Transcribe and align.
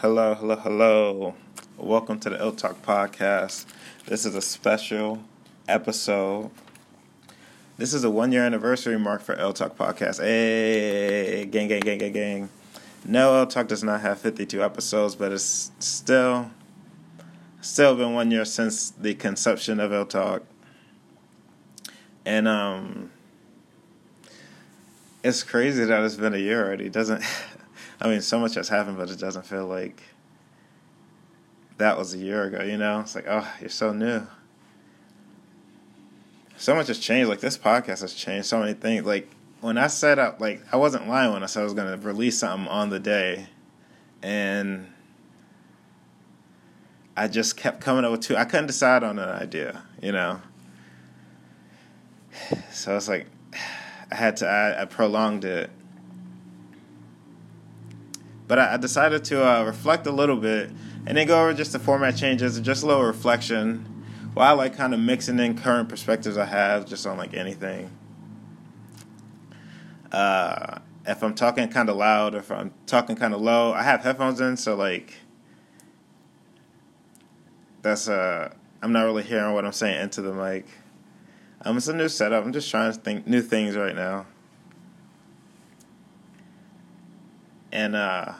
Hello, 0.00 0.32
hello, 0.32 0.56
hello. 0.56 1.34
Welcome 1.76 2.18
to 2.20 2.30
the 2.30 2.40
Ill 2.40 2.52
Talk 2.52 2.80
Podcast. 2.80 3.66
This 4.06 4.24
is 4.24 4.34
a 4.34 4.40
special 4.40 5.22
episode. 5.68 6.50
This 7.76 7.92
is 7.92 8.02
a 8.02 8.08
one 8.08 8.32
year 8.32 8.42
anniversary 8.42 8.98
mark 8.98 9.20
for 9.20 9.38
Ill 9.38 9.52
Talk 9.52 9.76
Podcast. 9.76 10.22
Hey, 10.22 11.44
gang, 11.44 11.68
gang, 11.68 11.80
gang, 11.80 11.98
gang, 11.98 12.12
gang. 12.14 12.48
No, 13.04 13.40
Ill 13.40 13.46
Talk 13.46 13.68
does 13.68 13.84
not 13.84 14.00
have 14.00 14.18
52 14.18 14.64
episodes, 14.64 15.16
but 15.16 15.32
it's 15.32 15.70
still, 15.80 16.50
still 17.60 17.94
been 17.94 18.14
one 18.14 18.30
year 18.30 18.46
since 18.46 18.92
the 18.92 19.12
conception 19.12 19.80
of 19.80 19.92
Ill 19.92 20.06
Talk. 20.06 20.44
And, 22.24 22.48
um, 22.48 23.10
it's 25.22 25.42
crazy 25.42 25.84
that 25.84 26.02
it's 26.02 26.16
been 26.16 26.32
a 26.32 26.38
year 26.38 26.64
already. 26.64 26.88
Doesn't 26.88 27.22
I 28.00 28.08
mean, 28.08 28.22
so 28.22 28.38
much 28.38 28.54
has 28.54 28.68
happened, 28.68 28.96
but 28.96 29.10
it 29.10 29.18
doesn't 29.18 29.44
feel 29.44 29.66
like 29.66 30.02
that 31.76 31.98
was 31.98 32.14
a 32.14 32.18
year 32.18 32.44
ago, 32.44 32.62
you 32.62 32.78
know? 32.78 33.00
It's 33.00 33.14
like, 33.14 33.26
oh, 33.28 33.46
you're 33.60 33.68
so 33.68 33.92
new. 33.92 34.26
So 36.56 36.74
much 36.74 36.88
has 36.88 36.98
changed. 36.98 37.28
Like, 37.28 37.40
this 37.40 37.58
podcast 37.58 38.00
has 38.00 38.14
changed 38.14 38.46
so 38.46 38.60
many 38.60 38.72
things. 38.72 39.04
Like, 39.04 39.28
when 39.60 39.76
I 39.76 39.88
set 39.88 40.18
up, 40.18 40.40
like, 40.40 40.62
I 40.72 40.76
wasn't 40.76 41.08
lying 41.08 41.32
when 41.32 41.42
I 41.42 41.46
said 41.46 41.60
I 41.60 41.64
was 41.64 41.74
going 41.74 41.90
to 41.90 42.06
release 42.06 42.38
something 42.38 42.68
on 42.68 42.88
the 42.88 43.00
day. 43.00 43.48
And 44.22 44.90
I 47.16 47.28
just 47.28 47.56
kept 47.56 47.82
coming 47.82 48.04
up 48.04 48.12
with 48.12 48.22
two. 48.22 48.36
I 48.36 48.44
couldn't 48.44 48.66
decide 48.66 49.02
on 49.02 49.18
an 49.18 49.28
idea, 49.28 49.82
you 50.02 50.12
know? 50.12 50.40
So 52.72 52.96
it's 52.96 53.08
like, 53.08 53.26
I 54.10 54.14
had 54.14 54.38
to, 54.38 54.48
I, 54.48 54.82
I 54.82 54.84
prolonged 54.86 55.44
it 55.44 55.70
but 58.50 58.58
I, 58.58 58.74
I 58.74 58.76
decided 58.78 59.22
to 59.26 59.48
uh, 59.48 59.62
reflect 59.62 60.08
a 60.08 60.10
little 60.10 60.34
bit 60.34 60.72
and 61.06 61.16
then 61.16 61.28
go 61.28 61.40
over 61.40 61.54
just 61.54 61.70
the 61.70 61.78
format 61.78 62.16
changes 62.16 62.56
and 62.56 62.66
just 62.66 62.82
a 62.82 62.86
little 62.86 63.04
reflection 63.04 63.84
while 64.34 64.56
well, 64.56 64.60
I 64.60 64.64
like 64.64 64.76
kind 64.76 64.92
of 64.92 64.98
mixing 64.98 65.38
in 65.38 65.56
current 65.56 65.88
perspectives 65.88 66.36
I 66.36 66.46
have 66.46 66.84
just 66.84 67.06
on 67.06 67.16
like 67.16 67.32
anything. 67.32 67.92
Uh, 70.10 70.80
if 71.06 71.22
I'm 71.22 71.36
talking 71.36 71.68
kind 71.68 71.88
of 71.88 71.94
loud, 71.94 72.34
if 72.34 72.50
I'm 72.50 72.74
talking 72.86 73.14
kind 73.14 73.34
of 73.34 73.40
low, 73.40 73.72
I 73.72 73.84
have 73.84 74.00
headphones 74.00 74.40
in, 74.40 74.56
so 74.56 74.74
like 74.74 75.14
that's 77.82 78.08
uh 78.08 78.52
I'm 78.82 78.90
not 78.90 79.04
really 79.04 79.22
hearing 79.22 79.54
what 79.54 79.64
I'm 79.64 79.72
saying 79.72 80.02
into 80.02 80.22
the 80.22 80.32
mic. 80.32 80.66
Um, 81.62 81.76
it's 81.76 81.86
a 81.86 81.94
new 81.94 82.08
setup. 82.08 82.44
I'm 82.44 82.52
just 82.52 82.68
trying 82.68 82.92
to 82.92 82.98
think 82.98 83.28
new 83.28 83.42
things 83.42 83.76
right 83.76 83.94
now. 83.94 84.26
And 87.72 87.96
uh, 87.96 88.32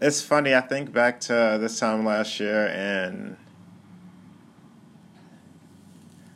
it's 0.00 0.22
funny. 0.22 0.54
I 0.54 0.60
think 0.60 0.92
back 0.92 1.20
to 1.22 1.58
this 1.60 1.78
time 1.78 2.04
last 2.04 2.38
year, 2.40 2.68
and 2.68 3.36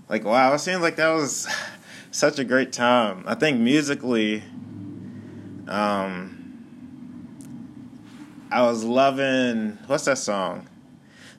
like, 0.08 0.24
wow, 0.24 0.52
it 0.54 0.58
seems 0.58 0.80
like 0.80 0.96
that 0.96 1.10
was 1.10 1.48
such 2.10 2.38
a 2.38 2.44
great 2.44 2.72
time. 2.72 3.24
I 3.26 3.34
think 3.34 3.60
musically, 3.60 4.42
um, 5.68 6.40
I 8.50 8.62
was 8.62 8.84
loving 8.84 9.78
what's 9.86 10.04
that 10.06 10.18
song? 10.18 10.68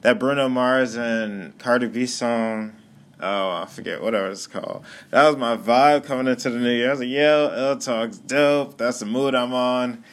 That 0.02 0.18
Bruno 0.18 0.50
Mars 0.50 0.96
and 0.96 1.58
Cardi 1.60 1.88
B 1.88 2.06
song 2.06 2.74
oh, 3.22 3.62
I 3.64 3.66
forget 3.66 4.02
whatever 4.02 4.30
it's 4.30 4.48
called. 4.48 4.84
That 5.12 5.28
was 5.28 5.38
my 5.38 5.58
vibe 5.58 6.04
coming 6.04 6.28
into 6.28 6.50
the 6.50 6.60
new 6.60 6.72
year. 6.72 6.88
I 6.88 6.92
was 6.92 7.00
like, 7.00 7.10
yo, 7.10 7.54
Ill 7.56 7.78
Talk's 7.78 8.18
dope. 8.18 8.78
That's 8.78 9.00
the 9.00 9.06
mood 9.06 9.36
I'm 9.36 9.54
on. 9.54 10.04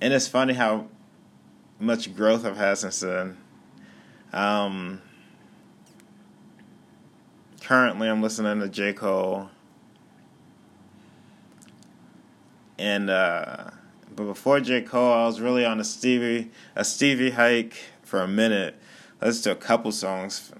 And 0.00 0.12
it's 0.12 0.28
funny 0.28 0.54
how 0.54 0.86
much 1.78 2.14
growth 2.14 2.44
I've 2.44 2.56
had 2.56 2.78
since 2.78 3.00
then. 3.00 3.36
Um, 4.32 5.02
currently, 7.62 8.08
I'm 8.08 8.22
listening 8.22 8.60
to 8.60 8.68
J. 8.68 8.92
Cole. 8.92 9.50
And, 12.78 13.10
uh, 13.10 13.70
but 14.14 14.24
before 14.24 14.60
J. 14.60 14.82
Cole, 14.82 15.12
I 15.12 15.26
was 15.26 15.40
really 15.40 15.64
on 15.64 15.80
a 15.80 15.84
Stevie, 15.84 16.50
a 16.76 16.84
Stevie 16.84 17.30
hike 17.30 17.74
for 18.02 18.20
a 18.20 18.28
minute. 18.28 18.76
Listened 19.20 19.44
to 19.44 19.50
a 19.50 19.56
couple 19.56 19.90
songs 19.90 20.52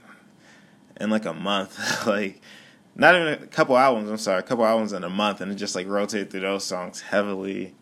in 1.00 1.10
like 1.10 1.24
a 1.24 1.34
month. 1.34 1.78
like 2.06 2.40
not 2.94 3.14
even 3.14 3.28
a 3.28 3.46
couple 3.46 3.76
albums, 3.76 4.10
I'm 4.10 4.18
sorry, 4.18 4.40
a 4.40 4.42
couple 4.42 4.66
albums 4.66 4.92
in 4.92 5.04
a 5.04 5.10
month 5.10 5.40
and 5.40 5.52
it 5.52 5.56
just 5.56 5.74
like 5.74 5.86
rotate 5.86 6.30
through 6.30 6.40
those 6.40 6.64
songs 6.64 7.00
heavily. 7.00 7.74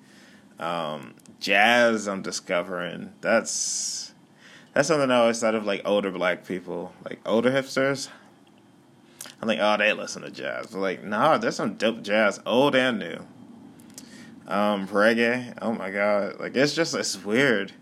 Um, 0.59 1.15
jazz 1.41 2.07
I'm 2.07 2.23
discovering. 2.23 3.13
That's 3.21 4.13
that's 4.75 4.89
something 4.89 5.11
I 5.11 5.17
always 5.17 5.41
thought 5.41 5.55
of 5.55 5.65
like 5.65 5.83
older 5.85 6.11
black 6.11 6.47
people, 6.47 6.93
like 7.05 7.21
older 7.25 7.51
hipsters. 7.51 8.09
I'm 9.41 9.49
like, 9.49 9.59
oh, 9.61 9.77
they 9.77 9.93
listen 9.93 10.23
to 10.23 10.31
jazz. 10.31 10.69
But 10.69 10.79
like, 10.79 11.05
nah, 11.05 11.39
there's 11.39 11.57
some 11.57 11.75
dope 11.75 12.03
jazz, 12.03 12.41
old 12.47 12.75
and 12.75 12.99
new. 12.99 13.19
Um, 14.47 14.87
reggae, 14.89 15.55
oh 15.61 15.73
my 15.73 15.91
god, 15.91 16.39
like 16.39 16.57
it's 16.57 16.75
just 16.75 16.95
it's 16.95 17.23
weird 17.25 17.73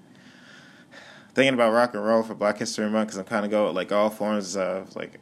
thinking 1.34 1.54
about 1.54 1.72
rock 1.72 1.94
and 1.94 2.04
roll 2.04 2.22
for 2.22 2.34
Black 2.34 2.58
History 2.58 2.88
Month 2.88 3.08
because 3.08 3.18
I'm 3.18 3.24
kind 3.24 3.44
of 3.44 3.50
go 3.50 3.70
like 3.70 3.92
all 3.92 4.08
forms 4.08 4.56
of 4.56 4.94
like 4.94 5.20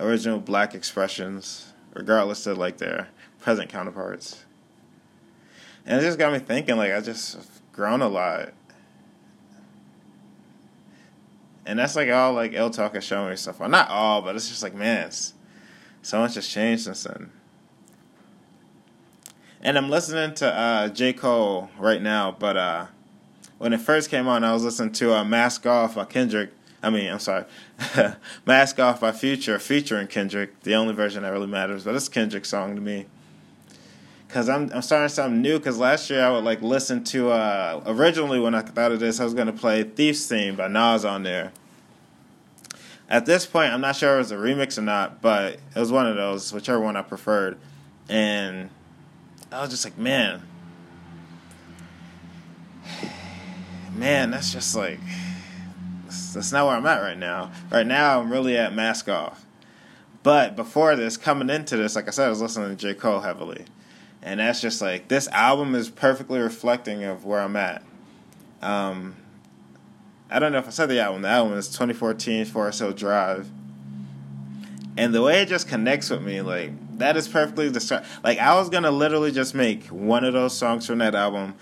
original 0.00 0.40
black 0.40 0.74
expressions, 0.74 1.72
regardless 1.94 2.46
of 2.46 2.58
like 2.58 2.78
their 2.78 3.08
present 3.40 3.70
counterparts. 3.70 4.44
And 5.86 6.00
it 6.00 6.04
just 6.04 6.18
got 6.18 6.32
me 6.32 6.40
thinking, 6.40 6.76
like 6.76 6.92
I 6.92 7.00
just 7.00 7.38
grown 7.72 8.02
a 8.02 8.08
lot. 8.08 8.52
And 11.66 11.78
that's 11.78 11.96
like 11.96 12.10
all 12.10 12.32
like 12.32 12.52
Ill 12.52 12.70
Talk 12.70 12.94
has 12.94 13.04
shown 13.04 13.30
me 13.30 13.36
stuff. 13.36 13.60
Well, 13.60 13.68
not 13.68 13.88
all, 13.88 14.22
but 14.22 14.34
it's 14.34 14.48
just 14.48 14.62
like 14.62 14.74
man, 14.74 15.10
so 16.02 16.18
much 16.18 16.34
has 16.34 16.48
changed 16.48 16.84
since 16.84 17.04
then. 17.04 17.30
And 19.62 19.78
I'm 19.78 19.88
listening 19.88 20.34
to 20.34 20.52
uh, 20.52 20.88
J. 20.88 21.14
Cole 21.14 21.70
right 21.78 22.02
now, 22.02 22.36
but 22.38 22.56
uh, 22.56 22.86
when 23.64 23.72
it 23.72 23.80
first 23.80 24.10
came 24.10 24.28
on, 24.28 24.44
I 24.44 24.52
was 24.52 24.62
listening 24.62 24.92
to 24.92 25.14
uh, 25.14 25.24
"Mask 25.24 25.64
Off" 25.64 25.94
by 25.94 26.04
Kendrick. 26.04 26.50
I 26.82 26.90
mean, 26.90 27.10
I'm 27.10 27.18
sorry, 27.18 27.46
"Mask 28.46 28.78
Off" 28.78 29.00
by 29.00 29.10
Future, 29.10 29.58
featuring 29.58 30.06
Kendrick. 30.06 30.60
The 30.64 30.74
only 30.74 30.92
version 30.92 31.22
that 31.22 31.30
really 31.30 31.46
matters, 31.46 31.84
but 31.84 31.94
it's 31.94 32.10
Kendrick's 32.10 32.50
song 32.50 32.74
to 32.74 32.82
me. 32.82 33.06
Cause 34.28 34.50
I'm 34.50 34.70
I'm 34.74 34.82
starting 34.82 35.08
something 35.08 35.40
new. 35.40 35.58
Cause 35.58 35.78
last 35.78 36.10
year 36.10 36.22
I 36.22 36.30
would 36.30 36.44
like 36.44 36.60
listen 36.60 37.04
to 37.04 37.30
uh, 37.30 37.82
originally 37.86 38.38
when 38.38 38.54
I 38.54 38.60
thought 38.60 38.92
of 38.92 39.00
this 39.00 39.18
I 39.18 39.24
was 39.24 39.32
gonna 39.32 39.54
play 39.54 39.82
"Thief's 39.82 40.26
Theme" 40.26 40.56
by 40.56 40.68
Nas 40.68 41.06
on 41.06 41.22
there. 41.22 41.50
At 43.08 43.24
this 43.24 43.46
point, 43.46 43.72
I'm 43.72 43.80
not 43.80 43.96
sure 43.96 44.16
it 44.16 44.18
was 44.18 44.30
a 44.30 44.36
remix 44.36 44.76
or 44.76 44.82
not, 44.82 45.22
but 45.22 45.54
it 45.54 45.80
was 45.80 45.90
one 45.90 46.06
of 46.06 46.16
those, 46.16 46.52
whichever 46.52 46.80
one 46.80 46.96
I 46.96 47.02
preferred. 47.02 47.56
And 48.10 48.68
I 49.50 49.62
was 49.62 49.70
just 49.70 49.86
like, 49.86 49.96
man, 49.96 50.42
man, 53.94 54.30
that's 54.30 54.52
just 54.52 54.74
like 54.76 55.00
that's 56.34 56.52
not 56.52 56.66
where 56.66 56.76
I'm 56.76 56.86
at 56.86 57.00
right 57.00 57.18
now. 57.18 57.52
Right 57.70 57.86
now, 57.86 58.20
I'm 58.20 58.30
really 58.30 58.56
at 58.56 58.74
mask 58.74 59.08
off. 59.08 59.46
But 60.22 60.56
before 60.56 60.96
this, 60.96 61.16
coming 61.16 61.50
into 61.50 61.76
this, 61.76 61.96
like 61.96 62.08
I 62.08 62.10
said, 62.10 62.26
I 62.26 62.30
was 62.30 62.40
listening 62.40 62.70
to 62.70 62.76
J. 62.76 62.94
Cole 62.94 63.20
heavily. 63.20 63.66
And 64.22 64.40
that's 64.40 64.60
just 64.60 64.80
like, 64.80 65.08
this 65.08 65.28
album 65.28 65.74
is 65.74 65.90
perfectly 65.90 66.40
reflecting 66.40 67.04
of 67.04 67.26
where 67.26 67.40
I'm 67.40 67.56
at. 67.56 67.82
Um, 68.62 69.16
I 70.30 70.38
don't 70.38 70.50
know 70.50 70.58
if 70.58 70.66
I 70.66 70.70
said 70.70 70.86
the 70.86 70.98
album. 70.98 71.22
The 71.22 71.28
album 71.28 71.58
is 71.58 71.68
2014 71.68 72.46
Forest 72.46 72.78
Hill 72.80 72.92
Drive. 72.92 73.50
And 74.96 75.12
the 75.12 75.20
way 75.20 75.42
it 75.42 75.48
just 75.48 75.68
connects 75.68 76.08
with 76.08 76.22
me, 76.22 76.40
like, 76.40 76.70
that 76.98 77.16
is 77.16 77.28
perfectly 77.28 77.70
described. 77.70 78.06
Like, 78.22 78.38
I 78.38 78.54
was 78.54 78.70
going 78.70 78.84
to 78.84 78.90
literally 78.90 79.30
just 79.30 79.54
make 79.54 79.86
one 79.88 80.24
of 80.24 80.32
those 80.32 80.56
songs 80.56 80.86
from 80.86 80.98
that 80.98 81.14
album 81.14 81.54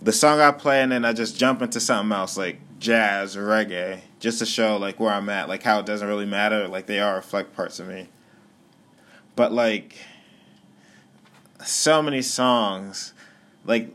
the 0.00 0.12
song 0.12 0.40
I 0.40 0.52
play 0.52 0.82
and 0.82 0.92
then 0.92 1.04
I 1.04 1.12
just 1.12 1.36
jump 1.36 1.62
into 1.62 1.80
something 1.80 2.16
else 2.16 2.36
like 2.36 2.60
jazz 2.78 3.36
or 3.36 3.46
reggae 3.46 4.00
just 4.20 4.38
to 4.38 4.46
show 4.46 4.76
like 4.76 5.00
where 5.00 5.12
I'm 5.12 5.28
at, 5.28 5.48
like 5.48 5.62
how 5.62 5.80
it 5.80 5.86
doesn't 5.86 6.06
really 6.06 6.26
matter, 6.26 6.68
like 6.68 6.86
they 6.86 7.00
all 7.00 7.14
reflect 7.14 7.54
parts 7.54 7.80
of 7.80 7.88
me. 7.88 8.08
But 9.36 9.52
like 9.52 9.96
so 11.64 12.02
many 12.02 12.22
songs, 12.22 13.12
like 13.64 13.94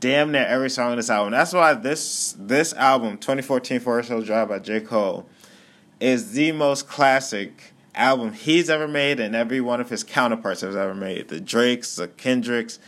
damn 0.00 0.32
near 0.32 0.44
every 0.44 0.70
song 0.70 0.90
in 0.92 0.96
this 0.96 1.10
album. 1.10 1.32
That's 1.32 1.52
why 1.52 1.74
this 1.74 2.34
this 2.38 2.72
album, 2.74 3.18
2014 3.18 3.80
Forest 3.80 4.08
Hill 4.08 4.22
Drive 4.22 4.48
by 4.48 4.58
J. 4.58 4.80
Cole, 4.80 5.26
is 6.00 6.32
the 6.32 6.52
most 6.52 6.88
classic 6.88 7.72
album 7.94 8.32
he's 8.32 8.70
ever 8.70 8.88
made 8.88 9.20
and 9.20 9.36
every 9.36 9.60
one 9.60 9.80
of 9.80 9.90
his 9.90 10.02
counterparts 10.02 10.62
has 10.62 10.74
ever 10.74 10.94
made. 10.94 11.28
The 11.28 11.40
Drakes, 11.40 11.96
the 11.96 12.08
Kendricks, 12.08 12.78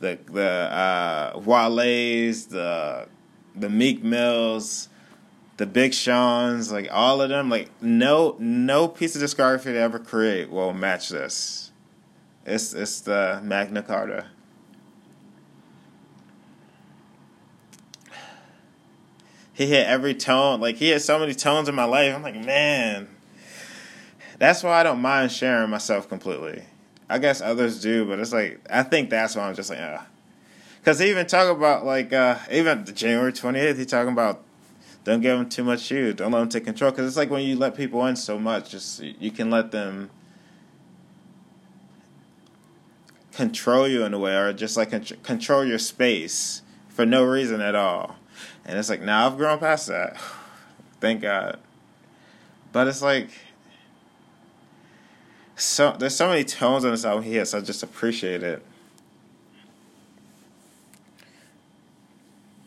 the 0.00 0.18
the 0.30 0.42
uh, 0.42 1.40
Wale's, 1.44 2.46
the 2.46 3.08
the 3.54 3.70
Meek 3.70 4.02
Mills, 4.02 4.88
the 5.56 5.66
Big 5.66 5.94
Sean's, 5.94 6.70
like 6.72 6.88
all 6.90 7.20
of 7.22 7.28
them, 7.28 7.48
like 7.48 7.70
no 7.82 8.36
no 8.38 8.88
piece 8.88 9.16
of 9.16 9.22
discography 9.22 9.64
they 9.64 9.78
ever 9.78 9.98
create 9.98 10.50
will 10.50 10.72
match 10.72 11.08
this. 11.08 11.72
It's 12.44 12.74
it's 12.74 13.00
the 13.00 13.40
Magna 13.42 13.82
Carta. 13.82 14.26
he 19.56 19.66
hit 19.66 19.86
every 19.86 20.14
tone. 20.14 20.60
Like 20.60 20.76
he 20.76 20.90
hit 20.90 21.00
so 21.00 21.18
many 21.18 21.34
tones 21.34 21.68
in 21.68 21.74
my 21.74 21.84
life. 21.84 22.14
I'm 22.14 22.22
like, 22.22 22.36
man, 22.36 23.08
that's 24.38 24.62
why 24.62 24.78
I 24.78 24.82
don't 24.82 25.00
mind 25.00 25.32
sharing 25.32 25.70
myself 25.70 26.10
completely. 26.10 26.64
I 27.08 27.18
guess 27.18 27.40
others 27.40 27.80
do, 27.80 28.04
but 28.04 28.18
it's 28.18 28.32
like 28.32 28.60
I 28.70 28.82
think 28.82 29.10
that's 29.10 29.36
why 29.36 29.48
I'm 29.48 29.54
just 29.54 29.70
like. 29.70 29.80
Uh. 29.80 30.00
Because 30.80 31.00
he 31.00 31.10
even 31.10 31.26
talk 31.26 31.54
about 31.54 31.84
like 31.84 32.12
uh, 32.12 32.38
even 32.50 32.84
January 32.84 33.32
28th, 33.32 33.76
he 33.76 33.84
talking 33.84 34.12
about 34.12 34.42
don't 35.02 35.20
give 35.20 35.38
them 35.38 35.48
too 35.48 35.64
much 35.64 35.90
you, 35.90 36.12
don't 36.12 36.32
let 36.32 36.40
them 36.40 36.48
take 36.48 36.64
control. 36.64 36.90
Because 36.90 37.06
it's 37.06 37.16
like 37.16 37.30
when 37.30 37.42
you 37.42 37.56
let 37.56 37.76
people 37.76 38.04
in 38.06 38.16
so 38.16 38.38
much, 38.38 38.70
just 38.70 39.02
you 39.02 39.30
can 39.30 39.50
let 39.50 39.70
them 39.70 40.10
control 43.32 43.86
you 43.86 44.04
in 44.04 44.14
a 44.14 44.18
way, 44.18 44.34
or 44.34 44.52
just 44.52 44.76
like 44.76 44.90
control 45.22 45.64
your 45.64 45.78
space 45.78 46.62
for 46.88 47.06
no 47.06 47.24
reason 47.24 47.60
at 47.60 47.74
all. 47.74 48.16
And 48.64 48.78
it's 48.78 48.88
like 48.88 49.02
now 49.02 49.26
I've 49.26 49.36
grown 49.36 49.58
past 49.58 49.88
that, 49.88 50.16
thank 51.00 51.22
God. 51.22 51.60
But 52.72 52.88
it's 52.88 53.02
like 53.02 53.30
so 55.56 55.96
there's 55.98 56.14
so 56.14 56.28
many 56.28 56.44
tones 56.44 56.84
on 56.84 56.92
this 56.92 57.04
album 57.04 57.24
here, 57.24 57.44
so 57.44 57.58
I 57.58 57.60
just 57.60 57.82
appreciate 57.82 58.42
it. 58.42 58.64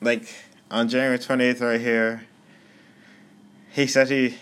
Like 0.01 0.33
on 0.69 0.89
January 0.89 1.19
28th, 1.19 1.61
right 1.61 1.79
here, 1.79 2.25
he 3.71 3.87
said 3.87 4.09
he 4.09 4.35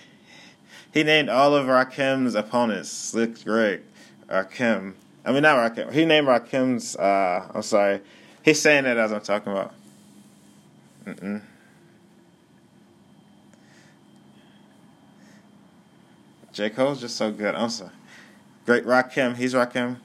he 0.94 1.04
named 1.04 1.30
all 1.30 1.56
of 1.56 1.68
Rakim's 1.68 2.36
opponents 2.36 2.90
Slick 2.90 3.38
Rick, 3.46 3.84
Rakim, 4.28 4.94
I 5.28 5.34
mean, 5.34 5.44
not 5.44 5.58
Rakim. 5.58 5.92
He 5.92 6.06
named 6.06 6.26
Rakim's. 6.26 6.96
Uh, 6.96 7.52
I'm 7.54 7.62
sorry. 7.62 8.00
He's 8.44 8.62
saying 8.62 8.86
it 8.86 8.96
as 8.96 9.12
I'm 9.12 9.20
talking 9.20 9.52
about. 9.52 9.74
Mm-mm. 11.06 11.42
J. 16.54 16.70
Cole's 16.70 17.02
just 17.02 17.18
so 17.18 17.30
good. 17.30 17.56
I'm 17.56 17.70
sorry. 17.70 17.92
Great 18.68 18.86
Rakim. 18.86 19.38
He's 19.38 19.54
Rakim. 19.54 19.96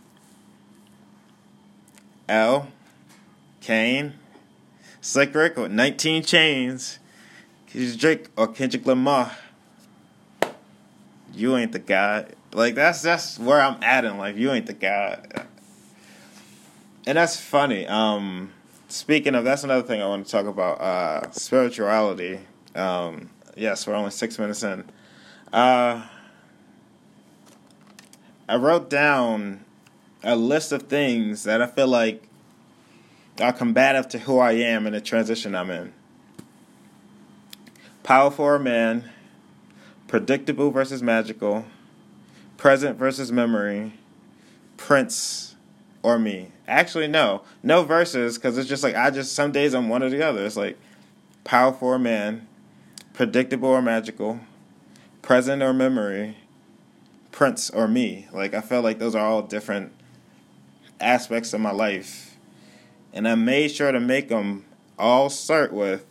L. 2.29 2.69
Kane. 3.61 4.14
Slick 5.00 5.35
Rick 5.35 5.56
with 5.56 5.73
19 5.73 6.23
chains. 6.23 7.00
He's 7.67 7.97
Drake 7.97 8.29
or 8.37 8.47
Kendrick 8.47 8.87
Lamar. 8.87 9.32
You 11.35 11.56
ain't 11.56 11.73
the 11.73 11.81
guy. 11.81 12.26
Like 12.53 12.76
that's 12.76 13.03
that's 13.03 13.37
where 13.37 13.61
I'm 13.61 13.82
at 13.82 14.05
in 14.05 14.17
life. 14.17 14.37
You 14.37 14.53
ain't 14.53 14.67
the 14.67 14.75
guy. 14.75 15.25
And 17.05 17.19
that's 17.19 17.41
funny. 17.41 17.85
Um, 17.88 18.53
speaking 18.87 19.35
of, 19.35 19.43
that's 19.43 19.65
another 19.65 19.82
thing 19.82 20.00
I 20.00 20.06
want 20.06 20.25
to 20.25 20.31
talk 20.31 20.47
about. 20.47 20.81
Uh, 20.81 21.31
spirituality. 21.32 22.38
Um, 22.76 23.29
yes, 23.56 23.88
we're 23.88 23.94
only 23.94 24.12
six 24.12 24.38
minutes 24.38 24.62
in. 24.62 24.85
Uh, 25.53 26.06
I 28.49 28.56
wrote 28.56 28.91
down 28.91 29.65
a 30.23 30.37
list 30.37 30.73
of 30.73 30.85
things 30.85 31.44
that 31.44 31.62
I 31.62 31.67
feel 31.67 31.89
like 31.89 32.29
are 33.41 33.53
combative 33.53 34.09
to 34.11 34.19
who 34.21 34.39
I 34.39 34.53
am 34.53 34.87
and 34.87 34.94
the 34.94 35.00
transition 35.00 35.55
I'm 35.55 35.71
in. 35.71 35.93
Powerful 38.03 38.44
or 38.44 38.59
man, 38.59 39.11
predictable 40.09 40.71
versus 40.71 41.03
magical, 41.03 41.65
present 42.56 42.99
versus 42.99 43.33
memory, 43.33 43.94
Prince 44.77 45.55
or 46.03 46.19
me. 46.19 46.49
Actually, 46.67 47.06
no, 47.06 47.43
no 47.62 47.85
verses 47.85 48.37
because 48.37 48.59
it's 48.59 48.69
just 48.69 48.83
like 48.83 48.97
I 48.97 49.11
just 49.11 49.35
some 49.35 49.53
days 49.53 49.75
I'm 49.75 49.89
one 49.89 50.03
or 50.03 50.11
the 50.11 50.27
other. 50.27 50.44
It's 50.44 50.56
like 50.56 50.79
powerful 51.44 51.89
or 51.89 51.99
man, 51.99 52.47
predictable 53.12 53.69
or 53.69 53.83
magical, 53.83 54.41
present 55.23 55.62
or 55.62 55.73
memory, 55.73 56.37
Prince 57.32 57.70
or 57.70 57.88
me. 57.88 58.29
Like 58.32 58.55
I 58.55 58.61
felt 58.61 58.84
like 58.84 58.99
those 58.99 59.17
are 59.17 59.26
all 59.26 59.43
different 59.43 59.93
aspects 61.00 61.52
of 61.52 61.61
my 61.61 61.73
life, 61.73 62.37
and 63.12 63.26
I 63.26 63.34
made 63.34 63.73
sure 63.73 63.90
to 63.90 63.99
make 63.99 64.29
them 64.29 64.64
all 64.99 65.29
start 65.29 65.73
with 65.73 66.05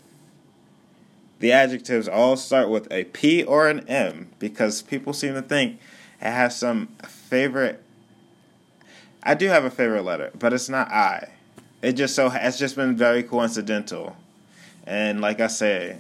the 1.42 1.52
adjectives 1.52 2.08
all 2.08 2.38
start 2.38 2.70
with 2.70 2.88
a 2.92 3.04
P 3.06 3.44
or 3.44 3.68
an 3.68 3.88
M 3.88 4.30
because 4.38 4.82
people 4.84 5.12
seem 5.12 5.34
to 5.34 5.42
think 5.42 5.80
it 6.22 6.26
has 6.26 6.56
some 6.58 6.88
favorite. 7.08 7.84
I 9.24 9.34
do 9.34 9.48
have 9.48 9.66
a 9.66 9.72
favorite 9.72 10.04
letter, 10.04 10.32
but 10.38 10.54
it's 10.54 10.70
not 10.70 10.92
I. 10.92 11.30
It 11.82 11.94
just 11.94 12.16
so 12.16 12.32
it's 12.32 12.60
just 12.60 12.76
been 12.76 12.96
very 12.96 13.24
coincidental, 13.24 14.16
and 14.86 15.20
like 15.20 15.40
I 15.40 15.48
say, 15.48 15.98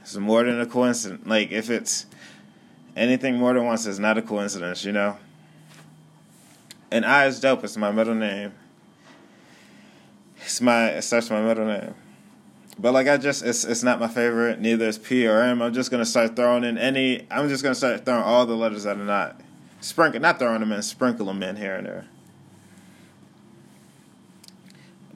it's 0.00 0.16
more 0.16 0.42
than 0.42 0.58
a 0.58 0.66
coincidence. 0.66 1.26
Like 1.26 1.52
if 1.52 1.68
it's 1.68 2.06
anything 2.96 3.36
more 3.36 3.54
than 3.54 3.64
once, 3.64 3.86
is 3.86 3.98
not 3.98 4.18
a 4.18 4.22
coincidence, 4.22 4.84
you 4.84 4.92
know. 4.92 5.16
And 6.90 7.04
I 7.04 7.26
is 7.26 7.40
dope. 7.40 7.64
It's 7.64 7.76
my 7.76 7.90
middle 7.90 8.14
name. 8.14 8.52
It's 10.44 10.60
my 10.60 10.88
it's 10.88 11.06
such 11.06 11.30
my 11.30 11.40
middle 11.40 11.66
name. 11.66 11.94
But 12.78 12.92
like 12.92 13.08
I 13.08 13.16
just 13.16 13.44
it's 13.44 13.64
it's 13.64 13.82
not 13.82 14.00
my 14.00 14.08
favorite. 14.08 14.60
Neither 14.60 14.88
is 14.88 14.98
P 14.98 15.26
or 15.26 15.40
M. 15.40 15.62
I'm 15.62 15.72
just 15.72 15.90
gonna 15.90 16.04
start 16.04 16.36
throwing 16.36 16.64
in 16.64 16.78
any. 16.78 17.26
I'm 17.30 17.48
just 17.48 17.62
gonna 17.62 17.74
start 17.74 18.04
throwing 18.04 18.22
all 18.22 18.44
the 18.44 18.56
letters 18.56 18.84
that 18.84 18.96
are 18.96 19.04
not 19.04 19.40
sprinkle, 19.80 20.20
not 20.20 20.38
throwing 20.38 20.60
them 20.60 20.72
in, 20.72 20.82
sprinkle 20.82 21.26
them 21.26 21.42
in 21.42 21.56
here 21.56 21.74
and 21.76 21.86
there. 21.86 22.06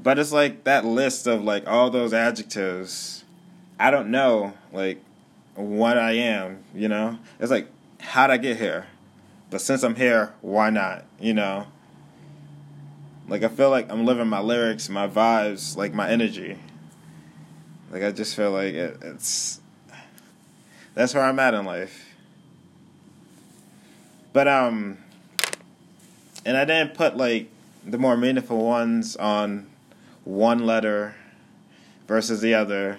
But 0.02 0.19
it's 0.19 0.32
like 0.32 0.64
that 0.64 0.84
list 0.84 1.26
of 1.26 1.43
like 1.43 1.67
all 1.67 1.90
those 1.90 2.12
adjectives. 2.12 3.25
I 3.78 3.90
don't 3.90 4.11
know 4.11 4.55
like 4.73 5.02
what 5.56 5.99
I 5.99 6.12
am. 6.12 6.62
You 6.75 6.88
know, 6.88 7.19
it's 7.41 7.50
like 7.50 7.69
how'd 8.00 8.31
I 8.31 8.37
get 8.37 8.56
here? 8.56 8.87
But 9.50 9.61
since 9.61 9.82
I'm 9.82 9.94
here, 9.94 10.35
why 10.41 10.70
not? 10.70 11.05
You 11.20 11.35
know. 11.35 11.67
Like 13.29 13.43
I 13.43 13.49
feel 13.49 13.70
like 13.70 13.91
I'm 13.91 14.06
living 14.06 14.29
my 14.29 14.41
lyrics, 14.41 14.88
my 14.88 15.08
vibes, 15.08 15.76
like 15.76 15.93
my 15.93 16.08
energy. 16.08 16.58
Like 17.91 18.03
I 18.03 18.12
just 18.12 18.37
feel 18.37 18.53
like 18.53 18.75
it, 18.75 18.99
it's 19.03 19.61
that's 20.94 21.14
where 21.14 21.25
I'm 21.25 21.38
at 21.38 21.55
in 21.55 21.64
life. 21.64 22.14
But 24.32 24.49
um 24.49 24.99
and 26.44 26.56
I 26.56 26.64
didn't 26.64 26.94
put 26.94 27.17
like 27.17 27.50
the 27.85 27.99
more 27.99 28.17
meaningful 28.17 28.64
ones 28.64 29.17
on 29.17 29.67
one 30.25 30.67
letter 30.67 31.14
versus 32.06 32.41
the 32.41 32.55
other. 32.55 32.99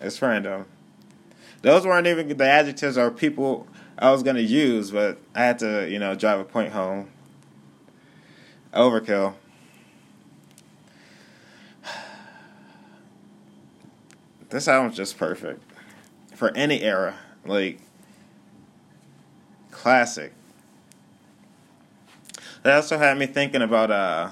It's 0.00 0.20
random. 0.20 0.66
Those 1.66 1.84
weren't 1.84 2.06
even 2.06 2.28
the 2.28 2.48
adjectives 2.48 2.96
or 2.96 3.10
people 3.10 3.66
I 3.98 4.12
was 4.12 4.22
gonna 4.22 4.38
use, 4.38 4.92
but 4.92 5.18
I 5.34 5.42
had 5.42 5.58
to, 5.58 5.90
you 5.90 5.98
know, 5.98 6.14
drive 6.14 6.38
a 6.38 6.44
point 6.44 6.72
home. 6.72 7.10
Overkill. 8.72 9.34
this 14.50 14.68
album's 14.68 14.96
just 14.96 15.18
perfect 15.18 15.60
for 16.36 16.56
any 16.56 16.82
era. 16.82 17.16
Like 17.44 17.80
classic. 19.72 20.34
That 22.62 22.76
also 22.76 22.96
had 22.96 23.18
me 23.18 23.26
thinking 23.26 23.62
about 23.62 23.90
uh 23.90 24.30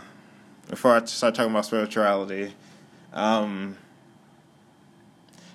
before 0.69 0.95
I 0.95 1.05
start 1.07 1.35
talking 1.35 1.51
about 1.51 1.67
spirituality. 1.67 2.55
Um 3.13 3.77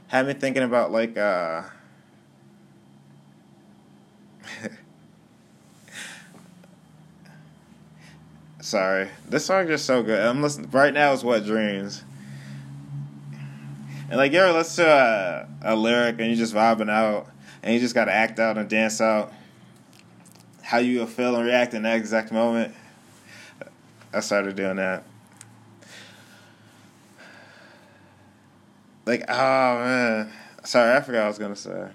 had 0.09 0.27
me 0.27 0.33
thinking 0.33 0.63
about 0.63 0.91
like 0.91 1.17
uh 1.17 1.63
Sorry. 8.59 9.09
This 9.27 9.45
song 9.45 9.63
is 9.63 9.69
just 9.69 9.85
so 9.85 10.03
good. 10.03 10.19
I'm 10.19 10.41
listening 10.41 10.69
right 10.71 10.93
now 10.93 11.13
is 11.13 11.23
Wet 11.23 11.43
Dreamz. 11.43 12.01
And 14.09 14.17
like 14.17 14.33
you 14.33 14.43
listen 14.45 14.85
to 14.85 14.91
a, 14.91 15.47
a 15.73 15.75
lyric 15.75 16.19
and 16.19 16.27
you're 16.27 16.35
just 16.35 16.53
vibing 16.53 16.89
out 16.89 17.27
and 17.61 17.73
you 17.73 17.79
just 17.79 17.95
gotta 17.95 18.11
act 18.11 18.39
out 18.39 18.57
and 18.57 18.67
dance 18.67 18.99
out 18.99 19.31
how 20.61 20.79
you 20.79 21.05
feel 21.05 21.35
and 21.35 21.45
react 21.45 21.75
in 21.75 21.83
that 21.83 21.97
exact 21.97 22.31
moment. 22.31 22.73
I 24.11 24.21
started 24.21 24.55
doing 24.55 24.77
that. 24.77 25.03
Like, 29.09 29.25
oh 29.29 29.79
man. 29.79 30.31
Sorry, 30.63 30.95
I 30.95 31.01
forgot 31.01 31.19
what 31.19 31.25
I 31.25 31.27
was 31.27 31.37
gonna 31.37 31.55
say. 31.55 31.89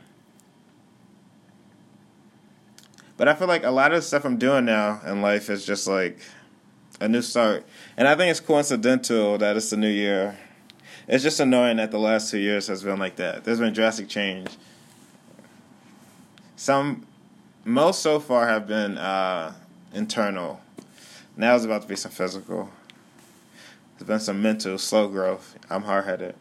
But 3.17 3.29
I 3.29 3.35
feel 3.35 3.49
like 3.49 3.65
a 3.65 3.71
lot 3.71 3.93
of 3.93 3.99
the 3.99 4.03
stuff 4.03 4.25
I'm 4.25 4.37
doing 4.37 4.65
now 4.65 5.01
in 5.07 5.23
life 5.23 5.49
is 5.49 5.65
just 5.65 5.87
like 5.87 6.19
a 7.01 7.09
new 7.09 7.23
start. 7.23 7.65
And 7.97 8.09
I 8.09 8.17
think 8.17 8.31
it's 8.31 8.41
coincidental 8.41 9.39
that 9.39 9.57
it's 9.57 9.71
the 9.71 9.77
new 9.77 9.89
year 9.89 10.37
it's 11.07 11.23
just 11.23 11.39
annoying 11.39 11.77
that 11.77 11.91
the 11.91 11.99
last 11.99 12.31
two 12.31 12.39
years 12.39 12.67
has 12.69 12.83
been 12.83 12.99
like 12.99 13.17
that. 13.17 13.45
There's 13.45 13.59
been 13.59 13.75
drastic 13.75 14.09
change. 14.09 14.49
Some, 16.57 17.07
most 17.65 18.01
so 18.01 18.19
far 18.21 18.49
have 18.49 18.67
been 18.67 18.97
uh, 18.97 19.53
internal. 19.93 20.61
Now 21.37 21.55
it's 21.57 21.65
about 21.65 21.83
to 21.83 21.89
be 21.89 21.97
some 21.97 22.11
physical. 22.11 22.71
There's 23.99 24.09
been 24.09 24.21
some 24.21 24.41
mental 24.41 24.79
slow 24.79 25.09
growth. 25.09 25.59
I'm 25.69 25.83
hard 25.83 26.07
headed. 26.07 26.37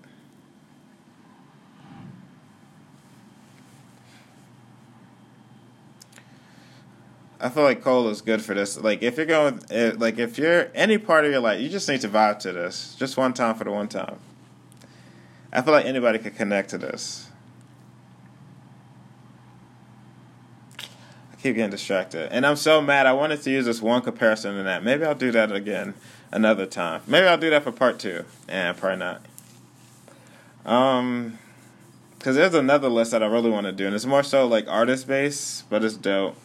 I 7.44 7.50
feel 7.50 7.64
like 7.64 7.84
Cole 7.84 8.08
is 8.08 8.22
good 8.22 8.42
for 8.42 8.54
this. 8.54 8.80
Like 8.80 9.04
if 9.04 9.18
you're 9.18 9.26
going, 9.26 9.60
eh, 9.70 9.92
like 9.98 10.18
if 10.18 10.38
you're 10.38 10.72
any 10.74 10.98
part 10.98 11.26
of 11.26 11.32
your 11.32 11.42
life, 11.42 11.60
you 11.60 11.68
just 11.68 11.90
need 11.90 12.00
to 12.02 12.08
vibe 12.08 12.40
to 12.40 12.54
this. 12.54 12.96
Just 12.98 13.18
one 13.18 13.34
time 13.34 13.56
for 13.56 13.66
the 13.66 13.72
one 13.72 13.90
time. 13.90 14.16
I 15.52 15.62
feel 15.62 15.74
like 15.74 15.86
anybody 15.86 16.20
could 16.20 16.38
connect 16.38 16.70
to 16.70 16.78
this. 16.78 17.28
I 20.80 21.36
keep 21.36 21.56
getting 21.56 21.70
distracted, 21.70 22.32
and 22.32 22.46
I'm 22.46 22.56
so 22.56 22.82
mad. 22.82 23.08
I 23.08 23.12
wanted 23.12 23.42
to 23.42 23.52
use 23.52 23.66
this 23.66 23.82
one 23.82 24.02
comparison 24.02 24.56
in 24.56 24.64
that. 24.64 24.82
Maybe 24.82 25.04
I'll 25.04 25.14
do 25.14 25.32
that 25.34 25.52
again 25.52 25.96
another 26.32 26.66
time. 26.66 27.02
Maybe 27.08 27.28
I'll 27.28 27.38
do 27.38 27.50
that 27.50 27.64
for 27.64 27.74
part 27.74 28.00
two. 28.00 28.24
And 28.48 28.78
probably 28.78 29.00
not. 29.00 29.22
Um, 30.66 31.40
because 32.18 32.38
there's 32.38 32.54
another 32.54 32.88
list 32.88 33.12
that 33.12 33.22
I 33.22 33.26
really 33.26 33.50
want 33.50 33.66
to 33.66 33.74
do, 33.74 33.86
and 33.86 33.94
it's 33.94 34.06
more 34.06 34.24
so 34.24 34.48
like 34.48 34.66
artist 34.70 35.08
based, 35.08 35.70
but 35.70 35.84
it's 35.84 35.98
dope. 35.98 36.38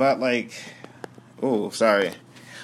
But 0.00 0.18
like, 0.18 0.52
oh, 1.42 1.68
sorry, 1.68 2.12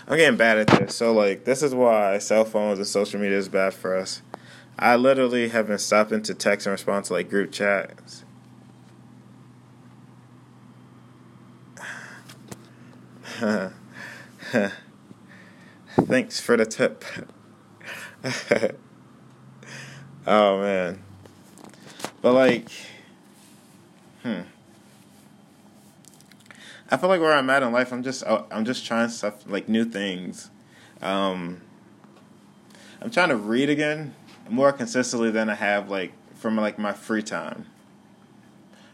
I'm 0.08 0.16
getting 0.16 0.38
bad 0.38 0.56
at 0.56 0.68
this. 0.68 0.96
So 0.96 1.12
like, 1.12 1.44
this 1.44 1.62
is 1.62 1.74
why 1.74 2.16
cell 2.16 2.46
phones 2.46 2.78
and 2.78 2.88
social 2.88 3.20
media 3.20 3.36
is 3.36 3.50
bad 3.50 3.74
for 3.74 3.94
us. 3.94 4.22
I 4.78 4.96
literally 4.96 5.50
have 5.50 5.66
been 5.66 5.78
stopping 5.78 6.22
to 6.22 6.34
text 6.34 6.66
and 6.66 6.72
respond 6.72 7.04
to 7.04 7.12
like 7.12 7.28
group 7.28 7.52
chats. 7.52 8.24
Thanks 16.06 16.40
for 16.40 16.56
the 16.56 16.64
tip. 16.64 17.04
oh 20.26 20.62
man. 20.62 21.02
But 22.22 22.32
like 22.32 22.70
hmm. 24.22 24.40
I 26.90 26.96
feel 26.96 27.08
like 27.08 27.20
where 27.20 27.32
I'm 27.32 27.50
at 27.50 27.62
in 27.62 27.72
life, 27.72 27.92
I'm 27.92 28.02
just 28.02 28.22
I'm 28.26 28.64
just 28.64 28.86
trying 28.86 29.08
stuff 29.08 29.44
like 29.46 29.68
new 29.68 29.84
things. 29.84 30.50
Um 31.02 31.60
I'm 33.00 33.10
trying 33.10 33.28
to 33.30 33.36
read 33.36 33.68
again 33.70 34.14
more 34.48 34.72
consistently 34.72 35.30
than 35.30 35.50
I 35.50 35.54
have 35.54 35.90
like 35.90 36.12
from 36.34 36.56
like 36.56 36.78
my 36.78 36.92
free 36.92 37.22
time. 37.22 37.66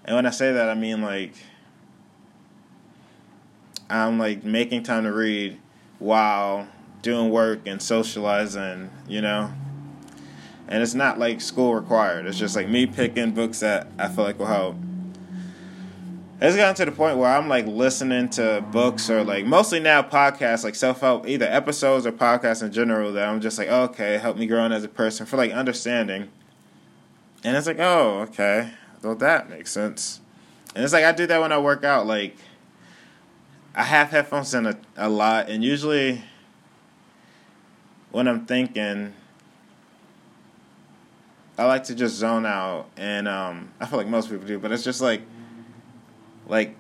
And 0.04 0.16
when 0.16 0.26
I 0.26 0.30
say 0.30 0.52
that 0.52 0.68
I 0.68 0.75
mean 0.75 1.02
like 1.02 1.34
I'm 3.90 4.18
like 4.18 4.42
making 4.42 4.84
time 4.84 5.04
to 5.04 5.12
read 5.12 5.58
while 5.99 6.66
doing 7.02 7.30
work 7.30 7.61
and 7.66 7.82
socializing, 7.82 8.90
you 9.06 9.20
know. 9.20 9.52
And 10.66 10.82
it's 10.82 10.94
not 10.94 11.18
like 11.18 11.42
school 11.42 11.75
required. 11.75 12.25
It's 12.26 12.38
just 12.38 12.56
like 12.56 12.68
me 12.68 12.87
picking 12.87 13.32
books 13.32 13.61
that 13.61 13.88
I 13.99 14.08
feel 14.08 14.25
like 14.25 14.38
will 14.38 14.46
help. 14.46 14.76
It's 16.44 16.56
gotten 16.56 16.75
to 16.75 16.84
the 16.84 16.90
point 16.90 17.18
where 17.18 17.32
I'm 17.32 17.49
like 17.49 17.68
listening 17.68 18.28
to 18.30 18.64
books 18.72 19.08
or 19.08 19.22
like 19.22 19.46
mostly 19.46 19.78
now 19.78 20.02
podcasts, 20.02 20.64
like 20.64 20.75
self 20.75 21.00
help, 21.00 21.28
either 21.28 21.46
episodes 21.46 22.04
or 22.04 22.11
podcasts 22.11 22.64
in 22.64 22.72
general, 22.72 23.12
that 23.12 23.28
I'm 23.28 23.40
just 23.40 23.58
like, 23.58 23.68
oh, 23.70 23.84
okay, 23.84 24.18
help 24.18 24.37
me 24.37 24.49
grow 24.49 24.66
as 24.66 24.82
a 24.82 24.88
person 24.88 25.25
for 25.25 25.37
like 25.37 25.52
understanding. 25.52 26.30
And 27.44 27.56
it's 27.56 27.68
like, 27.68 27.78
oh, 27.78 28.22
okay, 28.22 28.72
well, 29.04 29.14
that 29.14 29.50
makes 29.50 29.70
sense. 29.70 30.20
And 30.75 30.82
it's 30.82 30.92
like 30.92 31.04
I 31.04 31.12
do 31.12 31.28
that 31.28 31.40
when 31.40 31.52
I 31.52 31.58
work 31.58 31.84
out. 31.84 32.08
Like, 32.08 32.37
I 33.76 33.84
have 33.84 34.11
headphones 34.11 34.52
in 34.52 34.66
a, 34.66 34.76
a 34.96 35.08
lot, 35.08 35.49
and 35.49 35.62
usually 35.62 36.25
when 38.11 38.26
I'm 38.26 38.46
thinking, 38.46 39.14
I 41.56 41.66
like 41.66 41.84
to 41.84 41.94
just 41.94 42.16
zone 42.16 42.46
out, 42.46 42.90
and 42.96 43.28
um, 43.28 43.70
I 43.78 43.87
feel 43.87 44.00
like 44.00 44.08
most 44.08 44.28
people 44.28 44.44
do. 44.44 44.58
But 44.58 44.72
it's 44.72 44.82
just 44.82 45.00
like, 45.00 45.22
like, 46.46 46.76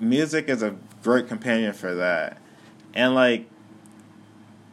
music 0.00 0.48
is 0.48 0.62
a 0.62 0.76
great 1.02 1.28
companion 1.28 1.72
for 1.72 1.94
that, 1.94 2.38
and 2.94 3.14
like, 3.14 3.48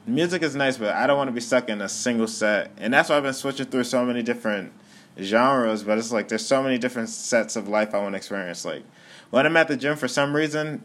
music 0.06 0.42
is 0.44 0.56
nice, 0.56 0.78
but 0.78 0.94
I 0.96 1.08
don't 1.08 1.18
want 1.18 1.30
to 1.30 1.34
be 1.34 1.42
stuck 1.42 1.70
in 1.70 1.82
a 1.82 1.90
single 1.90 2.28
set, 2.28 2.72
and 2.78 2.94
that's 2.94 3.10
why 3.10 3.18
I've 3.18 3.24
been 3.24 3.34
switching 3.34 3.68
through 3.68 3.86
so 3.86 4.06
many 4.06 4.24
different 4.24 4.72
genres. 5.20 5.84
But 5.84 5.98
it's 5.98 6.12
like 6.12 6.28
there's 6.28 6.46
so 6.46 6.64
many 6.64 6.78
different 6.78 7.10
sets 7.10 7.56
of 7.56 7.68
life 7.68 7.94
I 7.94 8.00
want 8.00 8.14
to 8.14 8.18
experience. 8.18 8.66
Like 8.66 8.84
when 9.30 9.46
I'm 9.46 9.58
at 9.58 9.68
the 9.68 9.78
gym, 9.78 9.96
for 9.96 10.08
some 10.08 10.36
reason, 10.36 10.84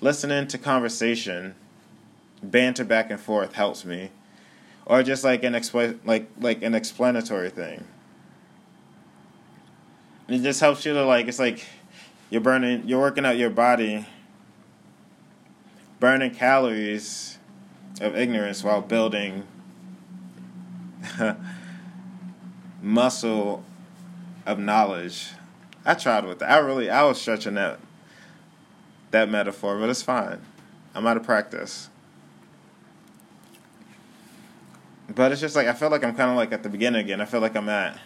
listening 0.00 0.46
to 0.48 0.58
conversation, 0.58 1.54
banter 2.42 2.84
back 2.84 3.10
and 3.10 3.20
forth 3.20 3.54
helps 3.54 3.84
me 3.84 4.10
or 4.90 5.04
just 5.04 5.22
like 5.22 5.44
an 5.44 5.52
expl- 5.52 5.98
like 6.04 6.28
like 6.40 6.62
an 6.62 6.74
explanatory 6.74 7.50
thing. 7.50 7.84
It 10.28 10.42
just 10.42 10.60
helps 10.60 10.84
you 10.84 10.94
to 10.94 11.04
like 11.04 11.28
it's 11.28 11.38
like 11.38 11.64
you're 12.30 12.40
burning 12.40 12.86
you're 12.86 13.00
working 13.00 13.26
out 13.26 13.36
your 13.36 13.50
body 13.50 14.06
burning 15.98 16.30
calories 16.30 17.38
of 18.00 18.16
ignorance 18.16 18.64
while 18.64 18.80
building 18.80 19.46
muscle 22.82 23.62
of 24.46 24.58
knowledge. 24.58 25.32
I 25.84 25.94
tried 25.94 26.24
with 26.24 26.38
that. 26.40 26.50
I 26.50 26.58
really 26.58 26.90
I 26.90 27.04
was 27.04 27.20
stretching 27.20 27.54
that 27.54 27.78
that 29.10 29.28
metaphor, 29.28 29.78
but 29.78 29.90
it's 29.90 30.02
fine. 30.02 30.40
I'm 30.94 31.06
out 31.06 31.16
of 31.16 31.22
practice. 31.22 31.90
But 35.14 35.32
it's 35.32 35.40
just 35.40 35.56
like 35.56 35.66
I 35.66 35.72
feel 35.74 35.90
like 35.90 36.04
I'm 36.04 36.14
kind 36.14 36.30
of 36.30 36.36
like 36.36 36.52
at 36.52 36.62
the 36.62 36.68
beginning 36.68 37.00
again. 37.00 37.20
I 37.20 37.24
feel 37.24 37.40
like 37.40 37.56
I'm 37.56 37.68
at 37.68 37.98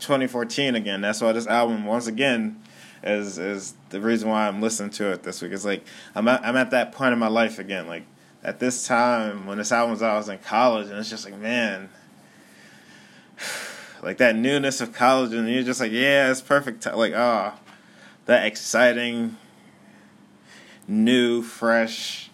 2014 0.00 0.74
again. 0.74 1.00
That's 1.00 1.20
why 1.20 1.32
this 1.32 1.46
album 1.46 1.84
once 1.84 2.06
again 2.06 2.62
is 3.06 3.38
is 3.38 3.74
the 3.90 4.00
reason 4.00 4.28
why 4.28 4.48
I'm 4.48 4.60
listening 4.60 4.90
to 4.90 5.12
it 5.12 5.22
this 5.22 5.40
week. 5.40 5.52
It's 5.52 5.64
like 5.64 5.84
I'm 6.14 6.26
at, 6.28 6.44
I'm 6.44 6.56
at 6.56 6.70
that 6.72 6.92
point 6.92 7.12
in 7.12 7.18
my 7.18 7.28
life 7.28 7.58
again. 7.58 7.86
Like 7.86 8.04
at 8.42 8.58
this 8.58 8.86
time 8.86 9.46
when 9.46 9.58
this 9.58 9.72
album 9.72 9.92
was 9.92 10.02
out, 10.02 10.14
I 10.14 10.18
was 10.18 10.28
in 10.28 10.38
college, 10.38 10.88
and 10.88 10.98
it's 10.98 11.10
just 11.10 11.24
like 11.24 11.38
man, 11.38 11.88
like 14.02 14.18
that 14.18 14.36
newness 14.36 14.80
of 14.80 14.92
college, 14.92 15.32
and 15.32 15.48
you're 15.48 15.62
just 15.62 15.80
like 15.80 15.92
yeah, 15.92 16.30
it's 16.30 16.40
perfect. 16.40 16.82
T-. 16.82 16.90
Like 16.90 17.12
ah, 17.14 17.54
oh, 17.54 17.72
that 18.26 18.46
exciting, 18.46 19.36
new, 20.88 21.42
fresh 21.42 22.30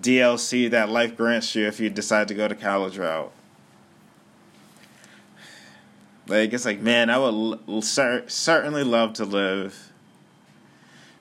DLC 0.00 0.70
that 0.70 0.90
life 0.90 1.16
grants 1.16 1.54
you 1.54 1.66
if 1.66 1.80
you 1.80 1.88
decide 1.88 2.28
to 2.28 2.34
go 2.34 2.46
to 2.46 2.54
college 2.54 2.98
route. 2.98 3.32
Like 6.26 6.52
it's 6.52 6.64
like, 6.64 6.80
man, 6.80 7.10
I 7.10 7.18
would 7.18 7.58
l- 7.68 7.82
cer- 7.82 8.28
certainly 8.28 8.82
love 8.82 9.12
to 9.14 9.24
live 9.24 9.92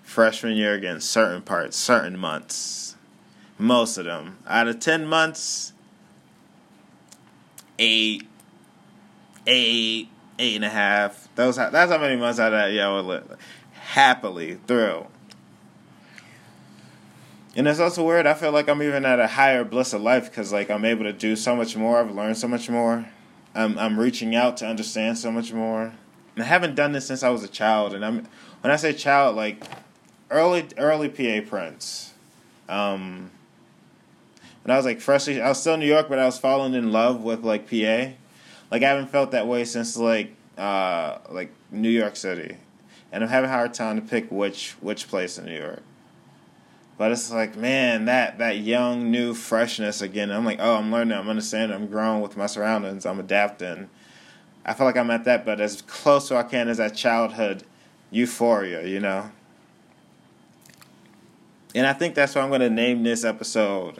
freshman 0.02 0.56
year 0.56 0.74
again. 0.74 1.02
Certain 1.02 1.42
parts, 1.42 1.76
certain 1.76 2.18
months, 2.18 2.96
most 3.58 3.98
of 3.98 4.06
them. 4.06 4.38
Out 4.48 4.68
of 4.68 4.80
ten 4.80 5.06
months, 5.06 5.74
eight, 7.80 8.28
eight, 9.46 10.08
eight 10.40 10.56
and 10.56 10.66
a 10.66 10.70
half. 10.70 11.28
Those 11.36 11.58
that's 11.58 11.92
how 11.92 11.98
many 11.98 12.16
months 12.16 12.40
out 12.40 12.54
of 12.54 12.60
that 12.60 12.72
yeah, 12.72 12.88
I 12.88 12.96
would 12.96 13.06
live 13.06 13.38
happily 13.74 14.58
through. 14.68 15.08
And 17.56 17.68
it's 17.68 17.80
also 17.80 18.04
weird. 18.04 18.26
I 18.26 18.34
feel 18.34 18.52
like 18.52 18.68
I'm 18.68 18.82
even 18.82 19.06
at 19.06 19.20
a 19.20 19.28
higher 19.28 19.64
bliss 19.64 19.94
of 19.94 20.02
life 20.02 20.30
because 20.30 20.52
like 20.54 20.72
I'm 20.72 20.86
able 20.86 21.04
to 21.04 21.14
do 21.14 21.36
so 21.36 21.56
much 21.56 21.76
more. 21.76 22.00
I've 22.00 22.10
learned 22.10 22.38
so 22.38 22.48
much 22.48 22.70
more. 22.70 23.06
I'm 23.56 23.78
I'm 23.78 24.00
reaching 24.00 24.36
out 24.36 24.58
to 24.58 24.68
understand 24.68 25.18
so 25.18 25.32
much 25.32 25.54
more. 25.54 25.94
And 26.36 26.44
I 26.44 26.48
haven't 26.48 26.76
done 26.76 26.92
this 26.92 27.08
since 27.08 27.24
I 27.24 27.30
was 27.30 27.44
a 27.44 27.48
child. 27.48 27.94
And 27.94 28.04
I'm 28.04 28.28
when 28.62 28.72
I 28.72 28.76
say 28.76 28.94
child, 28.94 29.36
like 29.36 29.64
early 30.30 30.66
early 30.78 31.10
PA 31.10 31.48
Prince. 31.48 32.14
Um, 32.68 33.32
when 34.64 34.74
I 34.74 34.78
was 34.78 34.86
like 34.86 35.02
freshly, 35.02 35.42
I 35.42 35.50
was 35.50 35.60
still 35.60 35.74
in 35.74 35.82
New 35.82 35.86
York, 35.86 36.08
but 36.08 36.20
I 36.20 36.26
was 36.26 36.38
falling 36.38 36.74
in 36.74 36.92
love 36.92 37.22
with 37.22 37.44
like 37.44 37.70
PA. 37.70 38.14
Like 38.72 38.82
I 38.82 38.90
haven't 38.90 39.08
felt 39.08 39.32
that 39.32 39.48
way 39.48 39.66
since 39.66 39.98
like 39.98 40.32
uh 40.58 41.20
like 41.30 41.52
New 41.72 41.90
York 41.90 42.16
City, 42.16 42.58
and 43.12 43.24
I'm 43.24 43.30
having 43.30 43.50
a 43.50 43.54
hard 43.54 43.74
time 43.74 43.98
to 43.98 44.02
pick 44.02 44.32
which 44.32 44.72
which 44.82 45.08
place 45.08 45.38
in 45.38 45.46
New 45.46 45.58
York. 45.58 45.84
But 46.98 47.12
it's 47.12 47.32
like, 47.32 47.56
man, 47.56 48.06
that 48.06 48.38
that 48.38 48.60
young, 48.60 49.10
new 49.10 49.34
freshness 49.34 50.02
again. 50.02 50.32
I'm 50.32 50.46
like, 50.46 50.60
oh, 50.62 50.76
I'm 50.76 50.92
learning, 50.92 51.18
I'm 51.18 51.30
understanding, 51.30 51.76
I'm 51.76 51.88
growing 51.88 52.22
with 52.22 52.38
my 52.38 52.46
surroundings, 52.46 53.06
I'm 53.06 53.20
adapting. 53.20 53.90
I 54.66 54.74
feel 54.74 54.86
like 54.86 54.96
I'm 54.96 55.12
at 55.12 55.26
that, 55.26 55.46
but 55.46 55.60
as 55.60 55.82
close 55.82 56.32
as 56.32 56.38
I 56.38 56.44
can 56.44 56.70
as 56.70 56.78
that 56.78 56.96
childhood 56.96 57.64
euphoria, 58.12 58.86
you 58.86 59.00
know. 59.00 59.32
And 61.76 61.88
I 61.88 61.94
think 61.94 62.16
that's 62.16 62.36
why 62.36 62.42
I'm 62.42 62.50
going 62.50 62.62
to 62.62 62.70
name 62.70 63.04
this 63.04 63.24
episode 63.24 64.00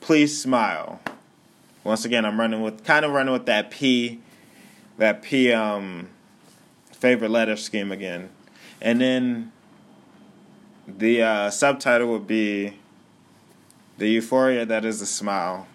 "Please 0.00 0.40
Smile." 0.40 1.00
Once 1.84 2.04
again, 2.04 2.24
I'm 2.24 2.40
running 2.40 2.62
with 2.62 2.84
kind 2.84 3.04
of 3.04 3.12
running 3.12 3.32
with 3.32 3.46
that 3.46 3.70
P, 3.70 4.20
that 4.98 5.22
P 5.22 5.52
um 5.52 6.08
favorite 6.90 7.30
letter 7.30 7.56
scheme 7.56 7.92
again, 7.92 8.30
and 8.82 9.00
then 9.00 9.52
the 10.86 11.22
uh, 11.22 11.50
subtitle 11.50 12.08
would 12.08 12.26
be 12.26 12.74
The 13.98 14.08
Euphoria 14.08 14.66
That 14.66 14.84
Is 14.84 15.00
a 15.00 15.06
Smile. 15.06 15.66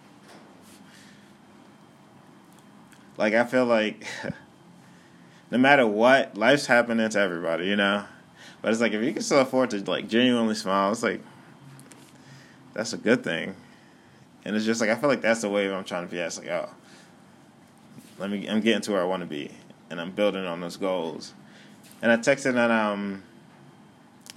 Like, 3.18 3.34
I 3.34 3.44
feel 3.44 3.66
like 3.66 4.06
no 5.52 5.58
matter 5.58 5.86
what, 5.86 6.38
life's 6.38 6.66
happening 6.66 7.10
to 7.10 7.20
everybody, 7.20 7.66
you 7.66 7.76
know. 7.76 8.06
But 8.62 8.72
it's 8.72 8.82
like 8.82 8.92
if 8.92 9.04
you 9.04 9.14
can 9.14 9.22
still 9.22 9.40
afford 9.40 9.70
to 9.72 9.80
like 9.90 10.08
genuinely 10.08 10.56
smile, 10.56 10.92
it's 10.92 11.04
like 11.04 11.22
that's 12.74 12.94
a 12.94 12.98
good 12.98 13.24
thing. 13.24 13.56
And 14.46 14.56
it's 14.56 14.66
just 14.66 14.82
like 14.82 14.90
I 14.90 14.96
feel 14.96 15.10
like 15.10 15.22
that's 15.22 15.42
the 15.42 15.50
wave 15.50 15.72
I'm 15.72 15.84
trying 15.84 16.06
to 16.06 16.12
be 16.12 16.20
at. 16.20 16.28
It's 16.28 16.40
like, 16.40 16.50
oh, 16.50 16.70
let 18.18 18.30
me 18.30 18.48
I'm 18.48 18.60
getting 18.62 18.82
to 18.82 18.92
where 18.92 19.02
I 19.02 19.06
want 19.06 19.22
to 19.22 19.28
be, 19.28 19.52
and 19.90 20.00
I'm 20.00 20.12
building 20.12 20.46
on 20.46 20.60
those 20.60 20.78
goals. 20.78 21.34
And 22.02 22.12
I 22.12 22.18
texted 22.18 22.54
that 22.54 22.72
um 22.72 23.24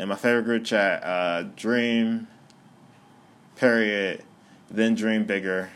in 0.03 0.09
my 0.09 0.17
favorite 0.17 0.43
group 0.43 0.65
chat, 0.65 1.05
uh, 1.05 1.45
dream 1.55 2.27
period, 3.55 4.25
then 4.69 4.97
dream 4.97 5.25
bigger. 5.25 5.71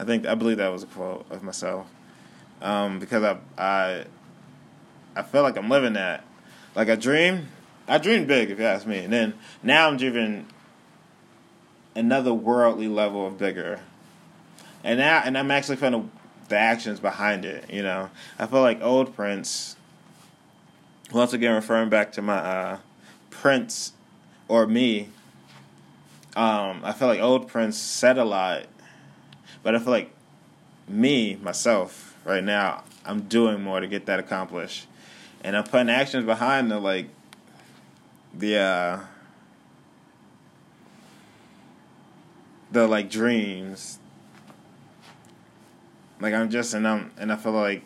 I 0.00 0.04
think 0.04 0.26
I 0.26 0.34
believe 0.34 0.56
that 0.56 0.72
was 0.72 0.82
a 0.82 0.86
quote 0.86 1.24
of 1.30 1.44
myself, 1.44 1.86
um, 2.60 2.98
because 2.98 3.22
I 3.22 3.38
I 3.56 4.04
I 5.14 5.22
feel 5.22 5.42
like 5.42 5.56
I'm 5.56 5.70
living 5.70 5.92
that. 5.92 6.24
Like 6.74 6.88
I 6.88 6.96
dream, 6.96 7.46
I 7.86 7.98
dream 7.98 8.26
big 8.26 8.50
if 8.50 8.58
you 8.58 8.64
ask 8.64 8.84
me, 8.84 8.98
and 8.98 9.12
then 9.12 9.34
now 9.62 9.86
I'm 9.88 9.96
dreaming 9.96 10.46
another 11.94 12.34
worldly 12.34 12.88
level 12.88 13.28
of 13.28 13.38
bigger, 13.38 13.78
and 14.82 14.98
now 14.98 15.22
and 15.24 15.38
I'm 15.38 15.52
actually 15.52 15.76
feeling 15.76 16.10
the 16.48 16.58
actions 16.58 16.98
behind 16.98 17.44
it. 17.44 17.70
You 17.70 17.82
know, 17.82 18.10
I 18.40 18.46
feel 18.46 18.60
like 18.60 18.82
old 18.82 19.14
Prince. 19.14 19.76
Once 21.12 21.32
again, 21.32 21.54
referring 21.54 21.88
back 21.88 22.12
to 22.12 22.20
my 22.20 22.36
uh, 22.36 22.78
Prince 23.40 23.92
or 24.46 24.66
me. 24.66 25.08
Um, 26.36 26.82
I 26.84 26.92
feel 26.92 27.08
like 27.08 27.20
old 27.20 27.48
Prince 27.48 27.76
said 27.76 28.18
a 28.18 28.24
lot 28.24 28.66
but 29.62 29.74
I 29.74 29.78
feel 29.78 29.92
like 29.92 30.10
me, 30.88 31.36
myself, 31.36 32.16
right 32.24 32.42
now, 32.42 32.84
I'm 33.04 33.22
doing 33.22 33.62
more 33.62 33.80
to 33.80 33.86
get 33.86 34.06
that 34.06 34.18
accomplished. 34.18 34.86
And 35.42 35.56
I'm 35.56 35.64
putting 35.64 35.90
actions 35.90 36.24
behind 36.24 36.70
the 36.70 36.78
like 36.78 37.08
the 38.34 38.56
uh 38.58 39.00
the 42.72 42.86
like 42.88 43.10
dreams. 43.10 43.98
Like 46.20 46.34
I'm 46.34 46.50
just 46.50 46.74
and 46.74 46.86
I'm 46.86 47.12
and 47.18 47.32
I 47.32 47.36
feel 47.36 47.52
like 47.52 47.82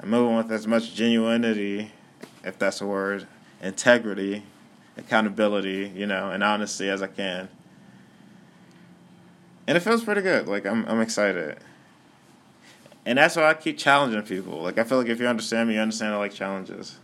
I'm 0.00 0.10
moving 0.10 0.36
with 0.36 0.50
as 0.50 0.66
much 0.66 0.94
genuinity, 0.94 1.90
if 2.44 2.58
that's 2.58 2.80
a 2.80 2.86
word, 2.86 3.26
integrity, 3.62 4.42
accountability, 4.96 5.92
you 5.94 6.06
know, 6.06 6.30
and 6.30 6.42
honesty 6.42 6.90
as 6.90 7.00
I 7.00 7.06
can 7.06 7.48
and 9.66 9.76
it 9.76 9.80
feels 9.80 10.04
pretty 10.04 10.22
good. 10.22 10.48
Like 10.48 10.66
I'm 10.66 10.84
I'm 10.86 11.00
excited, 11.00 11.58
and 13.06 13.18
that's 13.18 13.36
why 13.36 13.44
I 13.44 13.54
keep 13.54 13.78
challenging 13.78 14.22
people. 14.22 14.62
Like 14.62 14.78
I 14.78 14.84
feel 14.84 14.98
like 14.98 15.08
if 15.08 15.20
you 15.20 15.26
understand 15.26 15.68
me, 15.68 15.76
you 15.76 15.80
understand 15.80 16.14
I 16.14 16.18
like 16.18 16.32
challenges. 16.32 16.98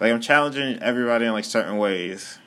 Like 0.00 0.12
I'm 0.12 0.20
challenging 0.20 0.80
everybody 0.80 1.26
in 1.26 1.32
like 1.32 1.44
certain 1.44 1.76
ways. 1.76 2.38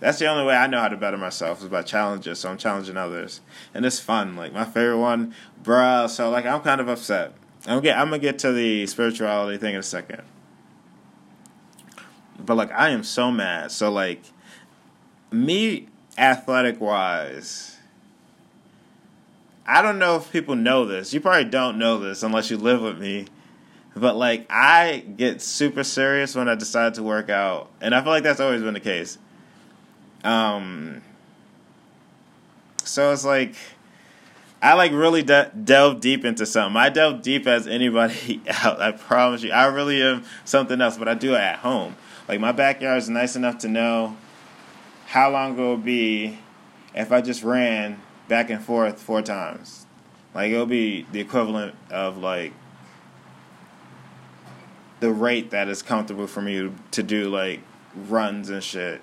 That's 0.00 0.18
the 0.18 0.26
only 0.26 0.44
way 0.44 0.54
I 0.54 0.66
know 0.66 0.80
how 0.80 0.88
to 0.88 0.96
better 0.96 1.16
myself 1.16 1.62
is 1.62 1.68
by 1.68 1.82
challenges. 1.82 2.40
So 2.40 2.50
I'm 2.50 2.58
challenging 2.58 2.96
others, 2.96 3.40
and 3.72 3.86
it's 3.86 4.00
fun. 4.00 4.36
Like 4.36 4.52
my 4.52 4.64
favorite 4.64 4.98
one, 4.98 5.34
bruh. 5.62 6.08
So 6.08 6.30
like 6.30 6.46
I'm 6.46 6.60
kind 6.60 6.80
of 6.80 6.88
upset. 6.88 7.32
I'm 7.66 7.80
get 7.80 7.98
I'm 7.98 8.08
gonna 8.08 8.18
get 8.18 8.38
to 8.40 8.52
the 8.52 8.86
spirituality 8.86 9.58
thing 9.58 9.74
in 9.74 9.80
a 9.80 9.82
second. 9.82 10.22
But 12.38 12.56
like 12.56 12.72
I 12.72 12.90
am 12.90 13.02
so 13.02 13.30
mad. 13.30 13.70
So 13.72 13.90
like 13.90 14.22
me 15.30 15.88
athletic 16.18 16.80
wise, 16.80 17.78
I 19.66 19.82
don't 19.82 19.98
know 19.98 20.16
if 20.16 20.30
people 20.30 20.56
know 20.56 20.84
this. 20.84 21.14
You 21.14 21.20
probably 21.20 21.48
don't 21.48 21.78
know 21.78 21.98
this 21.98 22.22
unless 22.22 22.50
you 22.50 22.56
live 22.56 22.82
with 22.82 22.98
me. 22.98 23.26
But 23.96 24.16
like 24.16 24.46
I 24.50 25.04
get 25.16 25.40
super 25.40 25.84
serious 25.84 26.34
when 26.34 26.48
I 26.48 26.54
decide 26.54 26.94
to 26.94 27.02
work 27.02 27.30
out, 27.30 27.70
and 27.80 27.94
I 27.94 28.02
feel 28.02 28.10
like 28.10 28.24
that's 28.24 28.40
always 28.40 28.62
been 28.62 28.74
the 28.74 28.80
case. 28.80 29.18
Um 30.24 31.02
so 32.84 33.12
it's 33.12 33.24
like 33.24 33.54
I 34.64 34.72
like 34.72 34.92
really 34.92 35.22
de- 35.22 35.52
delve 35.62 36.00
deep 36.00 36.24
into 36.24 36.46
something. 36.46 36.76
I 36.76 36.88
delve 36.88 37.20
deep 37.20 37.46
as 37.46 37.66
anybody 37.66 38.40
out. 38.48 38.80
I 38.80 38.92
promise 38.92 39.42
you. 39.42 39.52
I 39.52 39.66
really 39.66 40.02
am 40.02 40.24
something 40.46 40.80
else, 40.80 40.96
but 40.96 41.06
I 41.06 41.12
do 41.12 41.34
it 41.34 41.40
at 41.40 41.58
home. 41.58 41.96
Like 42.28 42.40
my 42.40 42.52
backyard 42.52 42.98
is 42.98 43.08
nice 43.08 43.36
enough 43.36 43.58
to 43.58 43.68
know 43.68 44.16
how 45.06 45.30
long 45.30 45.58
it 45.58 45.62
would 45.62 45.84
be 45.84 46.38
if 46.94 47.12
I 47.12 47.20
just 47.20 47.42
ran 47.42 48.00
back 48.28 48.50
and 48.50 48.62
forth 48.62 49.00
four 49.00 49.22
times. 49.22 49.86
Like 50.34 50.50
it'll 50.50 50.66
be 50.66 51.06
the 51.12 51.20
equivalent 51.20 51.74
of 51.90 52.18
like 52.18 52.52
the 55.00 55.12
rate 55.12 55.50
that 55.50 55.68
is 55.68 55.82
comfortable 55.82 56.26
for 56.26 56.40
me 56.40 56.72
to 56.92 57.02
do 57.02 57.28
like 57.28 57.60
runs 58.08 58.48
and 58.48 58.62
shit. 58.62 59.02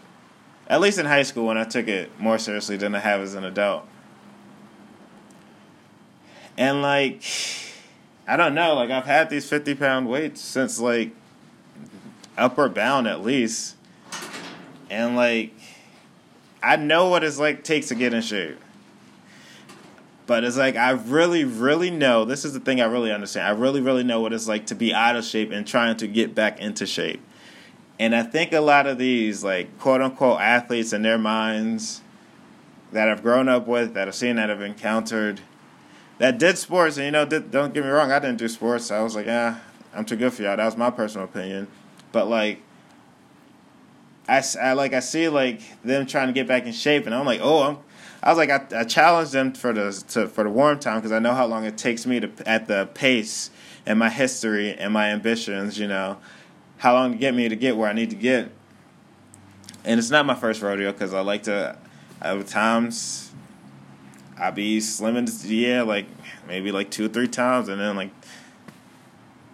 At 0.68 0.82
least 0.82 0.98
in 0.98 1.06
high 1.06 1.24
school 1.24 1.48
when 1.48 1.58
I 1.58 1.64
took 1.64 1.88
it 1.88 2.20
more 2.20 2.38
seriously 2.38 2.78
than 2.78 2.96
I 2.96 3.00
have 3.00 3.22
as 3.22 3.36
an 3.36 3.44
adult. 3.44 3.88
And 6.58 6.82
like 6.82 7.24
I 8.28 8.36
don't 8.36 8.56
know, 8.56 8.74
like 8.76 8.90
I've 8.90 9.06
had 9.06 9.30
these 9.30 9.48
fifty 9.48 9.76
pound 9.76 10.10
weights 10.10 10.42
since 10.42 10.80
like 10.80 11.14
upper 12.38 12.70
bound 12.70 13.08
at 13.08 13.22
least. 13.22 13.76
And 14.90 15.16
like 15.16 15.54
I 16.64 16.76
know 16.76 17.10
what 17.10 17.24
it's 17.24 17.40
like 17.40 17.64
takes 17.64 17.88
to 17.88 17.96
get 17.96 18.14
in 18.14 18.22
shape. 18.22 18.60
But 20.28 20.44
it's 20.44 20.58
like 20.58 20.76
I 20.76 20.92
really, 20.92 21.44
really 21.44 21.90
know. 21.90 22.26
This 22.26 22.46
is 22.46 22.54
the 22.54 22.60
thing 22.60 22.80
I 22.80 22.86
really 22.86 23.12
understand. 23.12 23.48
I 23.48 23.52
really, 23.52 23.82
really 23.82 24.04
know 24.04 24.22
what 24.22 24.34
it's 24.34 24.48
like 24.48 24.68
to 24.68 24.76
be 24.76 24.94
out 24.94 25.16
of 25.16 25.26
shape 25.26 25.52
and 25.52 25.68
trying 25.68 25.98
to 25.98 26.08
get 26.08 26.36
back 26.36 26.60
into 26.60 26.86
shape. 26.86 27.22
And 28.00 28.16
I 28.16 28.24
think 28.24 28.54
a 28.54 28.62
lot 28.62 28.88
of 28.88 28.98
these, 28.98 29.44
like 29.44 29.78
quote 29.80 30.02
unquote 30.02 30.40
athletes 30.40 30.94
in 30.94 31.02
their 31.02 31.18
minds 31.18 32.02
that 32.92 33.10
I've 33.10 33.22
grown 33.22 33.48
up 33.48 33.68
with, 33.68 33.94
that 33.94 34.08
I've 34.08 34.16
seen, 34.16 34.36
that 34.36 34.50
I've 34.50 34.62
encountered, 34.62 35.42
that 36.18 36.38
did 36.38 36.58
sports, 36.58 36.98
and 36.98 37.06
you 37.06 37.12
know, 37.12 37.26
did, 37.26 37.52
don't 37.52 37.74
get 37.74 37.84
me 37.84 37.90
wrong, 37.90 38.12
I 38.12 38.20
didn't 38.20 38.38
do 38.38 38.48
sports. 38.48 38.92
I 38.92 39.02
was 39.02 39.16
like, 39.16 39.28
ah, 39.30 39.60
I'm 39.94 40.06
too 40.06 40.16
good 40.16 40.34
for 40.34 40.44
y'all. 40.44 40.58
That 40.58 40.66
was 40.66 40.78
my 40.78 40.92
personal 40.92 41.26
opinion. 41.26 41.68
But 42.12 42.28
like, 42.28 42.62
I, 44.28 44.44
I 44.62 44.74
like 44.74 44.94
I 44.94 45.00
see 45.00 45.30
like 45.30 45.62
them 45.84 46.06
trying 46.06 46.28
to 46.28 46.34
get 46.34 46.48
back 46.48 46.66
in 46.66 46.72
shape, 46.72 47.06
and 47.06 47.16
I'm 47.16 47.26
like, 47.26 47.42
oh, 47.42 47.64
I'm. 47.64 47.78
I 48.24 48.30
was 48.30 48.38
like, 48.38 48.52
I, 48.52 48.82
I 48.82 48.84
challenged 48.84 49.32
them 49.32 49.52
for 49.54 49.74
the 49.74 49.92
to, 50.10 50.28
for 50.28 50.44
the 50.44 50.50
warm 50.50 50.80
time 50.80 50.98
because 50.98 51.12
I 51.12 51.18
know 51.18 51.34
how 51.34 51.48
long 51.48 51.66
it 51.66 51.76
takes 51.76 52.06
me 52.06 52.20
to 52.20 52.32
at 52.46 52.68
the 52.68 52.88
pace 52.94 53.50
and 53.86 53.98
my 53.98 54.10
history 54.10 54.74
and 54.74 54.94
my 54.94 55.10
ambitions. 55.10 55.80
You 55.80 55.88
know, 55.88 56.18
how 56.78 56.94
long 56.94 57.14
to 57.14 57.18
get 57.18 57.34
me 57.34 57.50
to 57.50 57.56
get 57.56 57.78
where 57.78 57.90
I 57.90 57.94
need 57.94 58.12
to 58.12 58.16
get. 58.16 58.52
And 59.84 60.00
it's 60.00 60.12
not 60.12 60.28
my 60.28 60.36
first 60.36 60.62
rodeo 60.62 60.92
because 60.92 61.14
I 61.14 61.22
like 61.22 61.44
to. 61.44 61.78
At 62.22 62.46
times, 62.46 63.32
I 64.38 64.52
be 64.52 64.78
slimming 64.78 65.28
yeah, 65.50 65.82
like 65.82 66.06
maybe 66.48 66.72
like 66.72 66.92
two 66.92 67.06
or 67.06 67.10
three 67.10 67.28
times, 67.28 67.68
and 67.68 67.82
then 67.82 67.96
like 67.96 68.12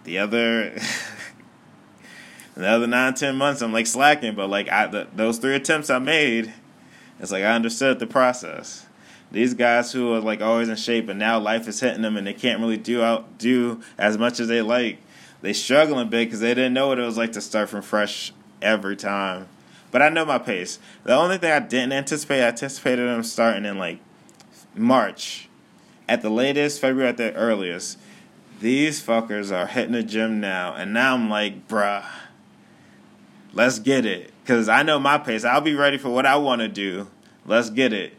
the 0.04 0.18
other 0.18 0.78
the 2.62 2.68
other 2.68 2.86
nine, 2.88 3.14
ten 3.14 3.36
months, 3.36 3.62
I'm 3.62 3.72
like 3.72 3.86
slacking. 3.86 4.34
But 4.34 4.50
like 4.50 4.68
I, 4.68 4.88
the, 4.88 5.06
those 5.14 5.38
three 5.38 5.54
attempts 5.54 5.90
I 5.90 6.00
made, 6.00 6.52
it's 7.20 7.30
like 7.30 7.44
I 7.44 7.54
understood 7.54 8.00
the 8.00 8.06
process. 8.06 8.86
These 9.30 9.54
guys 9.54 9.92
who 9.92 10.12
are 10.14 10.20
like 10.20 10.40
always 10.40 10.68
in 10.68 10.74
shape, 10.74 11.08
and 11.08 11.20
now 11.20 11.38
life 11.38 11.68
is 11.68 11.78
hitting 11.78 12.02
them, 12.02 12.16
and 12.16 12.26
they 12.26 12.32
can't 12.32 12.60
really 12.60 12.76
do 12.76 13.02
out 13.02 13.38
do 13.38 13.80
as 13.96 14.18
much 14.18 14.40
as 14.40 14.48
they 14.48 14.60
like. 14.60 14.98
They 15.40 15.52
struggling 15.52 16.08
big 16.08 16.28
because 16.28 16.40
they 16.40 16.52
didn't 16.52 16.72
know 16.72 16.88
what 16.88 16.98
it 16.98 17.02
was 17.02 17.16
like 17.16 17.30
to 17.32 17.40
start 17.40 17.68
from 17.68 17.82
fresh 17.82 18.32
every 18.60 18.96
time. 18.96 19.46
But 19.92 20.02
I 20.02 20.08
know 20.08 20.24
my 20.24 20.38
pace. 20.38 20.80
The 21.04 21.14
only 21.14 21.38
thing 21.38 21.52
I 21.52 21.60
didn't 21.60 21.92
anticipate, 21.92 22.42
I 22.42 22.48
anticipated 22.48 23.08
them 23.08 23.22
starting 23.22 23.66
in 23.66 23.78
like 23.78 24.00
March, 24.74 25.48
at 26.08 26.22
the 26.22 26.30
latest, 26.30 26.80
February 26.80 27.08
at 27.08 27.18
the 27.18 27.32
earliest. 27.34 27.98
These 28.58 29.00
fuckers 29.00 29.56
are 29.56 29.66
hitting 29.66 29.92
the 29.92 30.02
gym 30.02 30.40
now, 30.40 30.74
and 30.74 30.92
now 30.92 31.14
I'm 31.14 31.30
like, 31.30 31.68
bruh 31.68 32.04
Let's 33.58 33.80
get 33.80 34.06
it. 34.06 34.32
Cause 34.46 34.68
I 34.68 34.84
know 34.84 35.00
my 35.00 35.18
pace. 35.18 35.44
I'll 35.44 35.60
be 35.60 35.74
ready 35.74 35.98
for 35.98 36.10
what 36.10 36.24
I 36.24 36.36
want 36.36 36.60
to 36.60 36.68
do. 36.68 37.08
Let's 37.44 37.70
get 37.70 37.92
it. 37.92 38.14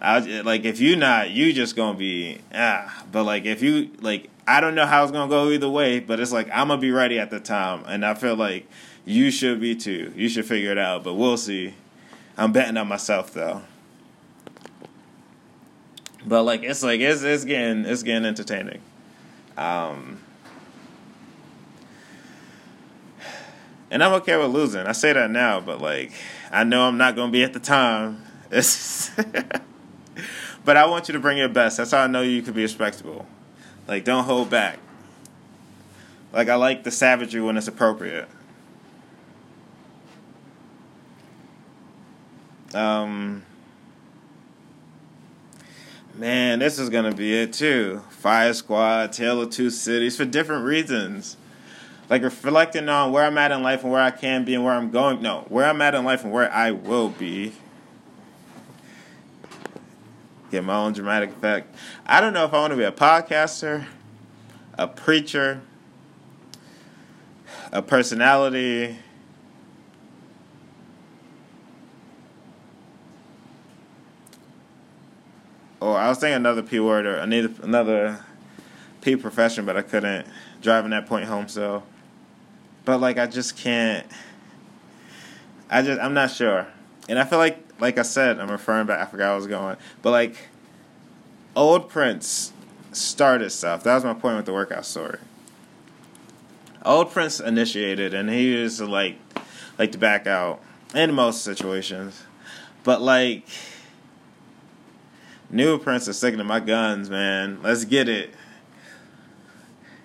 I 0.00 0.20
like 0.42 0.64
if 0.64 0.78
you 0.78 0.94
not, 0.94 1.30
you 1.30 1.52
just 1.52 1.74
gonna 1.74 1.98
be 1.98 2.38
ah. 2.54 3.04
But 3.10 3.24
like 3.24 3.44
if 3.44 3.60
you 3.60 3.90
like, 4.00 4.30
I 4.46 4.60
don't 4.60 4.76
know 4.76 4.86
how 4.86 5.02
it's 5.02 5.10
gonna 5.10 5.28
go 5.28 5.50
either 5.50 5.68
way. 5.68 5.98
But 5.98 6.20
it's 6.20 6.30
like 6.30 6.48
I'm 6.52 6.68
gonna 6.68 6.80
be 6.80 6.92
ready 6.92 7.18
at 7.18 7.30
the 7.30 7.40
time, 7.40 7.82
and 7.88 8.06
I 8.06 8.14
feel 8.14 8.36
like 8.36 8.68
you 9.04 9.32
should 9.32 9.60
be 9.60 9.74
too. 9.74 10.12
You 10.14 10.28
should 10.28 10.46
figure 10.46 10.70
it 10.70 10.78
out. 10.78 11.02
But 11.02 11.14
we'll 11.14 11.38
see. 11.38 11.74
I'm 12.36 12.52
betting 12.52 12.76
on 12.76 12.86
myself 12.86 13.34
though. 13.34 13.62
But 16.24 16.44
like 16.44 16.62
it's 16.62 16.84
like 16.84 17.00
it's 17.00 17.24
it's 17.24 17.44
getting 17.44 17.84
it's 17.84 18.04
getting 18.04 18.24
entertaining. 18.24 18.80
Um, 19.56 20.20
And 23.90 24.04
I'm 24.04 24.12
okay 24.14 24.36
with 24.36 24.50
losing. 24.50 24.86
I 24.86 24.92
say 24.92 25.12
that 25.12 25.30
now, 25.30 25.60
but 25.60 25.80
like 25.80 26.12
I 26.50 26.64
know 26.64 26.82
I'm 26.82 26.98
not 26.98 27.16
gonna 27.16 27.32
be 27.32 27.42
at 27.42 27.52
the 27.52 27.60
time. 27.60 28.22
but 30.64 30.76
I 30.76 30.86
want 30.86 31.08
you 31.08 31.12
to 31.12 31.20
bring 31.20 31.38
your 31.38 31.48
best. 31.48 31.76
That's 31.76 31.90
how 31.90 32.00
I 32.00 32.06
know 32.06 32.22
you 32.22 32.42
can 32.42 32.54
be 32.54 32.62
respectable. 32.62 33.26
Like 33.86 34.04
don't 34.04 34.24
hold 34.24 34.50
back. 34.50 34.78
Like 36.32 36.48
I 36.48 36.56
like 36.56 36.84
the 36.84 36.90
savagery 36.90 37.40
when 37.40 37.56
it's 37.56 37.68
appropriate. 37.68 38.28
Um 42.74 43.42
Man, 46.18 46.58
this 46.58 46.80
is 46.80 46.90
gonna 46.90 47.14
be 47.14 47.32
it 47.32 47.52
too. 47.52 48.02
Fire 48.10 48.52
Squad, 48.52 49.12
Tale 49.12 49.42
of 49.42 49.50
Two 49.50 49.70
Cities 49.70 50.16
for 50.16 50.24
different 50.24 50.64
reasons. 50.64 51.36
Like 52.10 52.22
reflecting 52.22 52.88
on 52.88 53.12
where 53.12 53.24
I'm 53.24 53.36
at 53.36 53.52
in 53.52 53.62
life 53.62 53.82
and 53.82 53.92
where 53.92 54.00
I 54.00 54.10
can 54.10 54.44
be 54.44 54.54
and 54.54 54.64
where 54.64 54.72
I'm 54.72 54.90
going. 54.90 55.20
No, 55.20 55.44
where 55.48 55.66
I'm 55.66 55.80
at 55.82 55.94
in 55.94 56.04
life 56.04 56.24
and 56.24 56.32
where 56.32 56.50
I 56.50 56.70
will 56.70 57.10
be. 57.10 57.52
Get 60.50 60.64
my 60.64 60.76
own 60.76 60.94
dramatic 60.94 61.30
effect. 61.30 61.74
I 62.06 62.20
don't 62.20 62.32
know 62.32 62.44
if 62.44 62.54
I 62.54 62.60
want 62.60 62.72
to 62.72 62.76
be 62.76 62.84
a 62.84 62.92
podcaster, 62.92 63.84
a 64.78 64.88
preacher, 64.88 65.60
a 67.70 67.82
personality 67.82 68.96
or 75.80 75.96
I 75.96 76.08
was 76.08 76.18
thinking 76.18 76.36
another 76.36 76.62
P 76.62 76.80
word 76.80 77.06
or 77.06 77.24
need 77.26 77.58
another 77.62 78.24
P 79.00 79.16
profession, 79.16 79.64
but 79.64 79.76
I 79.76 79.82
couldn't 79.82 80.26
driving 80.60 80.90
that 80.90 81.06
point 81.06 81.26
home. 81.26 81.48
So, 81.48 81.82
but 82.88 83.02
like 83.02 83.18
I 83.18 83.26
just 83.26 83.54
can't. 83.54 84.06
I 85.68 85.82
just 85.82 86.00
I'm 86.00 86.14
not 86.14 86.30
sure, 86.30 86.66
and 87.06 87.18
I 87.18 87.24
feel 87.24 87.38
like 87.38 87.62
like 87.78 87.98
I 87.98 88.02
said 88.02 88.40
I'm 88.40 88.50
referring 88.50 88.86
back. 88.86 88.98
I 88.98 89.04
forgot 89.04 89.32
I 89.32 89.36
was 89.36 89.46
going, 89.46 89.76
but 90.00 90.10
like 90.10 90.48
old 91.54 91.90
Prince 91.90 92.54
started 92.92 93.50
stuff. 93.50 93.82
That 93.82 93.94
was 93.94 94.04
my 94.04 94.14
point 94.14 94.36
with 94.36 94.46
the 94.46 94.54
workout 94.54 94.86
story. 94.86 95.18
Old 96.82 97.10
Prince 97.10 97.40
initiated, 97.40 98.14
and 98.14 98.30
he 98.30 98.66
to 98.66 98.86
like 98.86 99.18
like 99.78 99.92
to 99.92 99.98
back 99.98 100.26
out 100.26 100.62
in 100.94 101.12
most 101.12 101.42
situations, 101.42 102.22
but 102.84 103.02
like 103.02 103.46
New 105.50 105.76
Prince 105.76 106.08
is 106.08 106.16
sticking 106.16 106.38
to 106.38 106.44
my 106.44 106.60
guns, 106.60 107.10
man. 107.10 107.60
Let's 107.62 107.84
get 107.84 108.08
it. 108.08 108.32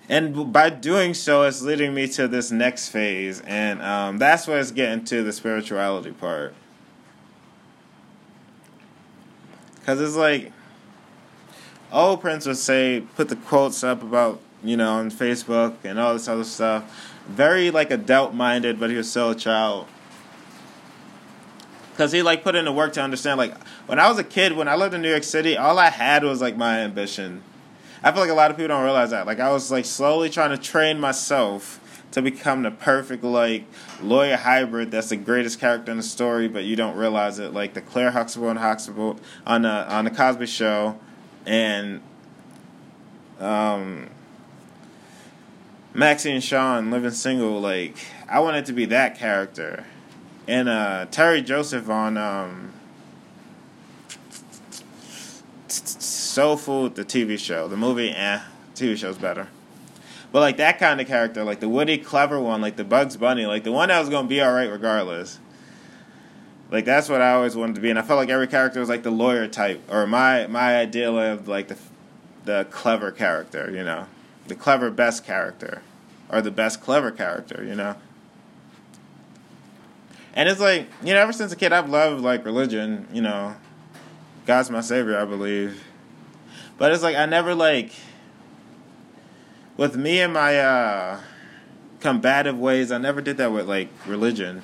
And 0.10 0.52
by 0.52 0.70
doing 0.70 1.13
so, 1.13 1.44
it's 1.44 1.62
leading 1.62 1.94
me 1.94 2.08
to 2.10 2.28
this 2.28 2.52
next 2.52 2.89
phase, 2.89 3.42
and 3.42 3.82
um, 3.82 4.18
that's 4.18 4.48
where 4.48 4.60
it's 4.60 4.72
getting 4.72 5.06
to 5.06 5.24
the 5.24 5.32
spirituality 5.32 6.12
part. 6.12 6.54
Because 9.80 10.02
it's 10.02 10.16
like, 10.16 10.52
old 11.92 12.20
Prince 12.20 12.46
would 12.46 12.58
say, 12.58 13.04
put 13.16 13.30
the 13.30 13.38
quotes 13.38 13.84
up 13.84 14.02
about, 14.02 14.42
you 14.62 14.76
know, 14.76 14.94
on 14.94 15.10
Facebook 15.10 15.76
and 15.86 15.98
all 15.98 16.13
this 16.13 16.28
other 16.28 16.44
stuff. 16.44 17.13
Very, 17.28 17.72
like, 17.72 17.89
adult 17.89 18.34
minded, 18.34 18.80
but 18.80 18.89
he 18.89 18.98
was 18.98 19.10
still 19.10 19.32
a 19.32 19.36
child 19.36 19.88
because 21.94 22.12
he 22.12 22.24
like 22.24 22.44
put 22.44 22.56
in 22.56 22.66
the 22.66 22.72
work 22.72 22.92
to 22.92 23.02
understand 23.02 23.38
like 23.38 23.56
when 23.86 24.00
i 24.00 24.10
was 24.10 24.18
a 24.18 24.24
kid 24.24 24.54
when 24.54 24.68
i 24.68 24.76
lived 24.76 24.94
in 24.94 25.02
new 25.02 25.10
york 25.10 25.24
city 25.24 25.56
all 25.56 25.78
i 25.78 25.89
had 25.89 26.24
was 26.24 26.42
like 26.42 26.58
my 26.58 26.80
ambition 26.80 27.44
i 28.04 28.12
feel 28.12 28.22
like 28.22 28.30
a 28.30 28.34
lot 28.34 28.52
of 28.52 28.58
people 28.58 28.70
don't 28.70 28.84
realize 28.84 29.12
that. 29.12 29.26
Like 29.26 29.39
i 29.39 29.52
was 29.52 29.72
like 29.72 29.86
slowly 29.86 30.30
trying 30.30 30.52
to 30.52 30.58
train 30.58 31.00
myself 31.00 31.80
to 32.12 32.22
become 32.22 32.62
the 32.62 32.72
perfect 32.72 33.24
like 33.24 33.66
lawyer 34.02 34.38
hybrid 34.38 34.92
that's 34.92 35.10
the 35.10 35.16
greatest 35.16 35.60
character 35.60 35.92
in 35.92 35.98
the 35.98 36.04
story 36.04 36.48
but 36.48 36.63
you 36.63 36.76
don't 36.76 36.96
realize 36.96 37.39
it. 37.39 37.54
Like 37.54 37.74
the 37.74 37.82
claire 37.82 38.12
huxtable 38.12 38.50
and 38.50 38.60
huxtable 38.60 39.20
on 39.46 39.63
the 39.63 39.94
on 39.94 40.06
the 40.06 40.12
cosby 40.12 40.46
show 40.46 41.00
and 41.46 42.02
um 43.39 44.10
maxie 45.94 46.32
and 46.32 46.44
sean 46.44 46.89
living 46.92 47.12
single 47.12 47.60
like 47.60 47.98
i 48.30 48.39
wanted 48.39 48.66
to 48.66 48.74
be 48.74 48.86
that 48.86 49.18
character. 49.18 49.86
And 50.48 50.68
uh, 50.68 51.06
Teri 51.10 51.44
Joseph 51.46 51.89
on 51.89 52.18
um, 52.18 52.74
Soul 56.34 56.58
Food, 56.58 56.96
the 56.96 57.06
TV 57.06 57.38
show. 57.38 57.67
The 57.67 57.78
movie, 57.78 58.10
eh, 58.10 58.41
TV 58.74 58.98
show's 58.98 59.19
better. 59.19 59.50
But 60.32 60.39
like 60.39 60.58
that 60.58 60.80
kind 60.80 61.00
of 61.00 61.06
character, 61.06 61.43
like 61.43 61.60
the 61.60 61.69
witty, 61.69 62.00
clever 62.00 62.39
one, 62.39 62.60
like 62.60 62.76
the 62.76 62.84
Bugs 62.84 63.15
Bunny, 63.17 63.46
like 63.46 63.63
the 63.63 63.72
one 63.72 63.89
that 63.89 64.00
was 64.00 64.10
gonna 64.10 64.28
be 64.28 64.41
alright 64.41 64.72
regardless. 64.72 65.38
Like 66.72 66.86
that's 66.86 67.08
what 67.08 67.22
I 67.22 67.34
always 67.34 67.56
wanted 67.56 67.76
to 67.76 67.82
be, 67.82 67.91
and 67.91 68.00
I 68.00 68.02
felt 68.02 68.17
like 68.17 68.30
every 68.30 68.48
character 68.48 68.80
was 68.80 68.89
like 68.89 69.04
the 69.04 69.12
lawyer 69.12 69.48
type, 69.48 69.80
or 69.91 70.08
my 70.08 70.48
my 70.48 70.76
ideal 70.76 71.19
of 71.19 71.48
like 71.48 71.67
the 71.67 71.78
the 72.46 72.65
clever 72.72 73.12
character, 73.12 73.69
you 73.69 73.84
know, 73.84 74.08
the 74.48 74.56
clever 74.56 74.89
best 74.89 75.24
character, 75.24 75.84
or 76.30 76.41
the 76.41 76.50
best 76.50 76.82
clever 76.82 77.12
character, 77.12 77.63
you 77.63 77.76
know. 77.76 77.96
And 80.34 80.50
it's 80.50 80.60
like, 80.60 80.88
you 81.04 81.13
know, 81.13 81.19
ever 81.19 81.32
since 81.32 81.52
a 81.52 81.56
kid, 81.56 81.72
I've 81.72 81.89
loved 81.89 82.24
like 82.24 82.43
religion, 82.43 83.08
you 83.13 83.22
know. 83.22 83.56
God's 84.48 84.72
my 84.72 84.82
savior, 84.82 85.15
I 85.15 85.26
believe. 85.26 85.80
But 86.78 86.92
it's 86.92 87.04
like, 87.04 87.16
I 87.16 87.26
never 87.26 87.56
like, 87.56 87.92
with 89.78 89.96
me 89.96 90.20
and 90.22 90.34
my 90.34 90.60
uh, 90.60 91.22
combative 92.00 92.58
ways, 92.58 92.92
I 92.92 92.98
never 92.98 93.22
did 93.22 93.38
that 93.38 93.52
with 93.52 93.68
like 93.68 93.90
religion. 94.06 94.64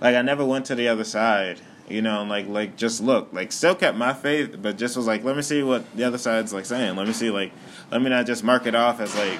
Like, 0.00 0.16
I 0.16 0.22
never 0.22 0.44
went 0.44 0.66
to 0.66 0.74
the 0.74 0.88
other 0.88 1.04
side, 1.04 1.60
you 1.88 2.02
know, 2.02 2.22
and 2.22 2.30
like, 2.30 2.48
like 2.48 2.76
just 2.76 3.00
look, 3.00 3.32
like, 3.32 3.52
still 3.52 3.74
kept 3.74 3.96
my 3.96 4.12
faith, 4.12 4.56
but 4.60 4.76
just 4.76 4.96
was 4.96 5.06
like, 5.06 5.22
let 5.24 5.36
me 5.36 5.42
see 5.42 5.62
what 5.62 5.94
the 5.94 6.04
other 6.04 6.18
side's 6.18 6.52
like 6.52 6.66
saying. 6.66 6.96
Let 6.96 7.06
me 7.06 7.12
see, 7.12 7.30
like, 7.30 7.52
let 7.90 8.02
me 8.02 8.10
not 8.10 8.26
just 8.26 8.42
mark 8.42 8.66
it 8.66 8.74
off 8.74 9.00
as 9.00 9.14
like 9.14 9.38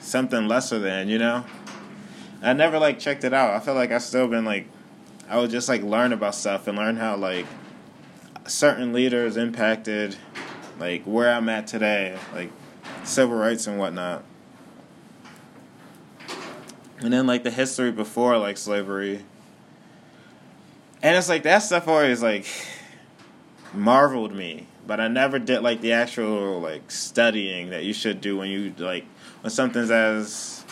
something 0.00 0.48
lesser 0.48 0.78
than, 0.78 1.08
you 1.08 1.18
know? 1.18 1.44
I 2.42 2.52
never 2.52 2.78
like 2.78 2.98
checked 2.98 3.24
it 3.24 3.34
out. 3.34 3.50
I 3.50 3.60
feel 3.60 3.74
like 3.74 3.92
I've 3.92 4.02
still 4.02 4.26
been 4.26 4.44
like 4.44 4.66
I 5.28 5.38
would 5.38 5.50
just 5.50 5.68
like 5.68 5.82
learn 5.82 6.12
about 6.12 6.34
stuff 6.34 6.66
and 6.66 6.76
learn 6.76 6.96
how 6.96 7.16
like 7.16 7.46
certain 8.46 8.92
leaders 8.92 9.36
impacted 9.36 10.16
like 10.80 11.04
where 11.04 11.32
I'm 11.32 11.48
at 11.50 11.66
today, 11.66 12.18
like 12.34 12.50
civil 13.04 13.36
rights 13.36 13.66
and 13.66 13.78
whatnot. 13.78 14.24
And 17.00 17.12
then 17.12 17.26
like 17.26 17.44
the 17.44 17.50
history 17.50 17.92
before 17.92 18.36
like 18.38 18.56
slavery. 18.56 19.22
And 21.02 21.16
it's 21.16 21.28
like 21.28 21.44
that 21.44 21.58
stuff 21.58 21.86
always 21.86 22.22
like 22.22 22.46
marveled 23.72 24.34
me. 24.34 24.66
But 24.86 25.00
I 25.00 25.08
never 25.08 25.38
did 25.38 25.60
like 25.60 25.82
the 25.82 25.92
actual 25.92 26.60
like 26.60 26.90
studying 26.90 27.70
that 27.70 27.84
you 27.84 27.92
should 27.92 28.20
do 28.20 28.38
when 28.38 28.48
you 28.48 28.74
like 28.78 29.04
when 29.42 29.50
something's 29.50 29.90
as 29.90 30.64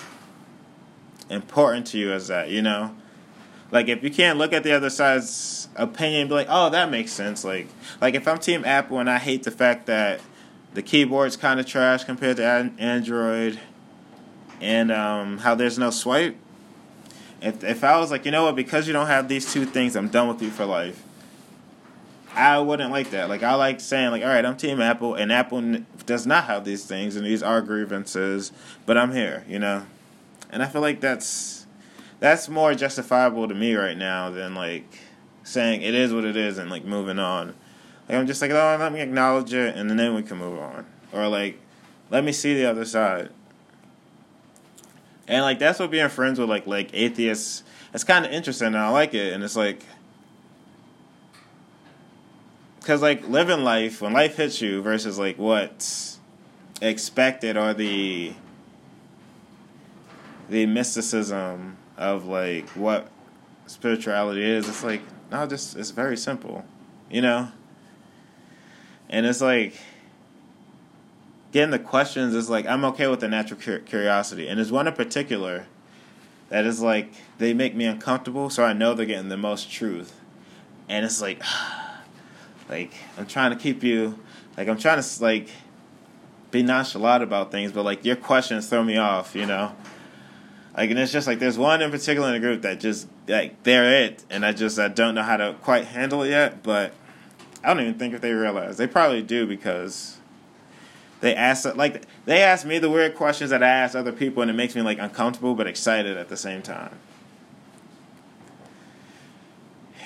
important 1.29 1.87
to 1.89 1.99
you 1.99 2.13
as 2.13 2.29
that, 2.29 2.49
you 2.49 2.63
know? 2.63 2.95
Like 3.71 3.89
if 3.89 4.03
you 4.03 4.11
can't 4.11 4.39
look 4.39 4.53
at 4.53 4.63
the 4.63 4.73
other 4.73 4.91
side's 4.91 5.69
opinion 5.77 6.23
and 6.23 6.29
be 6.29 6.35
like, 6.35 6.47
oh, 6.51 6.71
that 6.71 6.91
makes 6.91 7.13
sense. 7.13 7.45
Like, 7.45 7.69
like 8.01 8.15
if 8.15 8.27
I'm 8.27 8.39
Team 8.39 8.65
Apple 8.65 8.99
and 8.99 9.11
I 9.11 9.19
hate 9.19 9.43
the 9.43 9.51
fact 9.51 9.87
that 9.87 10.21
the 10.75 10.83
keyboard's 10.83 11.37
kind 11.37 11.61
of 11.61 11.67
trash 11.67 12.05
compared 12.05 12.39
to 12.39 12.45
Android, 12.79 13.59
and 14.61 14.91
um, 14.91 15.39
how 15.39 15.55
there's 15.55 15.79
no 15.79 15.91
swipe. 15.91 16.37
If 17.41 17.63
if 17.63 17.85
I 17.85 17.99
was 17.99 18.11
like, 18.11 18.25
you 18.25 18.31
know 18.31 18.45
what, 18.45 18.57
because 18.57 18.87
you 18.87 18.93
don't 18.93 19.07
have 19.07 19.29
these 19.29 19.53
two 19.53 19.65
things, 19.65 19.97
I'm 19.97 20.09
done 20.09 20.29
with 20.29 20.43
you 20.43 20.51
for 20.51 20.65
life. 20.65 21.03
I 22.35 22.59
wouldn't 22.59 22.91
like 22.91 23.11
that. 23.11 23.29
Like 23.29 23.43
I 23.43 23.55
like 23.55 23.81
saying, 23.81 24.11
like, 24.11 24.23
all 24.23 24.29
right, 24.29 24.45
I'm 24.45 24.57
Team 24.57 24.81
Apple, 24.81 25.15
and 25.15 25.33
Apple 25.33 25.79
does 26.07 26.27
not 26.27 26.45
have 26.45 26.65
these 26.65 26.85
things, 26.85 27.17
and 27.17 27.25
these 27.25 27.43
are 27.43 27.61
grievances, 27.63 28.53
but 28.87 28.99
I'm 28.99 29.13
here, 29.13 29.45
you 29.49 29.59
know 29.59 29.85
and 30.51 30.63
I 30.63 30.67
feel 30.67 30.81
like 30.81 31.01
that's 31.01 31.67
that's 32.21 32.49
more 32.49 32.75
justifiable 32.75 33.49
to 33.49 33.55
me 33.55 33.75
right 33.75 33.97
now 33.97 34.31
than 34.31 34.55
like 34.55 34.99
saying 35.45 35.83
it 35.83 35.95
is 35.95 36.13
what 36.13 36.25
it 36.25 36.37
is 36.37 36.59
and 36.59 36.71
like 36.71 36.85
moving 36.85 37.19
on. 37.19 37.55
Like 38.09 38.19
I'm 38.19 38.27
just 38.27 38.43
like, 38.43 38.51
oh, 38.51 38.77
let 38.79 38.93
me 38.93 39.01
acknowledge 39.01 39.53
it 39.53 39.77
and 39.77 39.91
then 39.91 40.15
we 40.15 40.23
can 40.23 40.39
move 40.39 40.59
on, 40.59 40.87
or 41.13 41.29
like, 41.29 41.61
let 42.11 42.25
me 42.25 42.33
see 42.33 42.55
the 42.55 42.67
other 42.67 42.85
side. 42.85 43.31
And 45.27 45.43
like 45.43 45.59
that's 45.59 45.79
what 45.79 45.91
being 45.91 46.09
friends 46.09 46.39
with 46.39 46.49
like 46.49 46.67
like 46.67 46.91
atheists. 46.93 47.63
It's 47.95 48.05
kind 48.05 48.25
of 48.25 48.33
interesting 48.33 48.69
and 48.69 48.79
I 48.79 48.91
like 48.91 49.15
it. 49.15 49.33
And 49.33 49.43
it's 49.43 49.57
like, 49.57 49.83
because 52.81 53.03
like 53.03 53.29
living 53.29 53.65
life 53.65 54.01
when 54.01 54.13
life 54.13 54.37
hits 54.37 54.61
you 54.61 54.83
versus 54.83 55.19
like 55.19 55.39
what's 55.39 56.19
expected 56.81 57.57
or 57.57 57.75
the 57.75 58.33
the 60.49 60.65
mysticism 60.65 61.77
of 61.99 62.25
like 62.27 62.69
what 62.71 63.09
spirituality 63.67 64.43
is. 64.43 64.69
It's 64.69 64.83
like 64.83 65.03
no, 65.31 65.47
just 65.47 65.77
it's 65.77 65.91
very 65.91 66.17
simple, 66.17 66.65
you 67.11 67.21
know. 67.21 67.49
And 69.11 69.27
it's 69.27 69.41
like 69.41 69.75
getting 71.53 71.71
the 71.71 71.79
questions 71.79 72.35
is 72.35 72.49
like 72.49 72.67
I'm 72.67 72.85
okay 72.87 73.09
with 73.09 73.21
the 73.21 73.29
natural 73.29 73.61
curiosity, 73.61 74.49
and 74.49 74.59
there's 74.59 74.73
one 74.73 74.87
in 74.87 74.95
particular 74.95 75.67
that 76.49 76.65
is 76.65 76.81
like 76.81 77.13
they 77.39 77.53
make 77.53 77.75
me 77.75 77.85
uncomfortable, 77.85 78.49
so 78.49 78.65
I 78.65 78.73
know 78.73 78.95
they're 78.95 79.07
getting 79.07 79.29
the 79.29 79.37
most 79.37 79.71
truth, 79.71 80.19
and 80.89 81.05
it's 81.05 81.21
like, 81.21 81.43
like 82.69 82.93
I'm 83.19 83.27
trying 83.27 83.51
to 83.51 83.57
keep 83.57 83.83
you, 83.83 84.19
like 84.57 84.69
I'm 84.69 84.79
trying 84.79 85.03
to 85.03 85.23
like 85.23 85.51
be 86.51 86.63
nonchalant 86.63 87.23
about 87.23 87.51
things, 87.51 87.73
but 87.73 87.85
like 87.85 88.05
your 88.05 88.17
questions 88.17 88.69
throw 88.69 88.83
me 88.83 88.97
off, 88.97 89.35
you 89.35 89.47
know. 89.47 89.75
Like 90.79 90.91
and 90.91 90.99
it's 91.01 91.11
just 91.11 91.27
like 91.27 91.41
there's 91.41 91.59
one 91.59 91.83
in 91.83 91.91
particular 91.91 92.29
in 92.29 92.35
the 92.35 92.39
group 92.39 92.63
that 92.63 92.79
just 92.79 93.09
like 93.27 93.65
they're 93.65 94.05
it, 94.05 94.23
and 94.31 94.47
I 94.47 94.53
just 94.53 94.79
I 94.79 94.87
don't 94.87 95.17
know 95.17 95.25
how 95.25 95.37
to 95.37 95.57
quite 95.61 95.87
handle 95.87 96.23
it 96.23 96.31
yet, 96.31 96.63
but 96.63 96.93
I 97.65 97.75
don't 97.75 97.83
even 97.83 97.99
think 97.99 98.15
if 98.15 98.21
they 98.21 98.31
realize 98.31 98.77
they 98.77 98.87
probably 98.87 99.21
do 99.21 99.45
because 99.45 100.19
they 101.19 101.35
ask 101.35 101.65
like 101.75 102.05
they 102.27 102.43
ask 102.43 102.65
me 102.65 102.79
the 102.79 102.89
weird 102.89 103.17
questions 103.17 103.51
that 103.51 103.61
I 103.61 103.69
ask 103.69 103.97
other 103.97 104.13
people, 104.13 104.41
and 104.41 104.53
it 104.53 104.55
makes 104.55 104.77
me 104.77 104.83
like 104.83 105.01
uncomfortable 105.01 105.57
but 105.57 105.67
excited 105.67 106.17
at 106.17 106.29
the 106.29 106.37
same 106.37 106.63
time. 106.63 106.97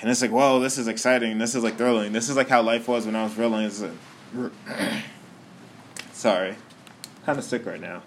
And 0.01 0.09
it's 0.09 0.23
like, 0.23 0.31
whoa, 0.31 0.59
this 0.59 0.79
is 0.79 0.87
exciting. 0.87 1.37
This 1.37 1.53
is 1.53 1.63
like 1.63 1.77
thrilling. 1.77 2.13
This 2.13 2.29
is 2.29 2.35
like 2.35 2.49
how 2.49 2.63
life 2.63 2.87
was 2.87 3.05
when 3.05 3.15
I 3.15 3.25
was 3.25 3.37
real. 3.37 3.53
Uh, 3.53 4.49
sorry, 6.13 6.55
kind 7.27 7.37
of 7.37 7.45
sick 7.45 7.63
right 7.67 7.79
now. 7.79 8.01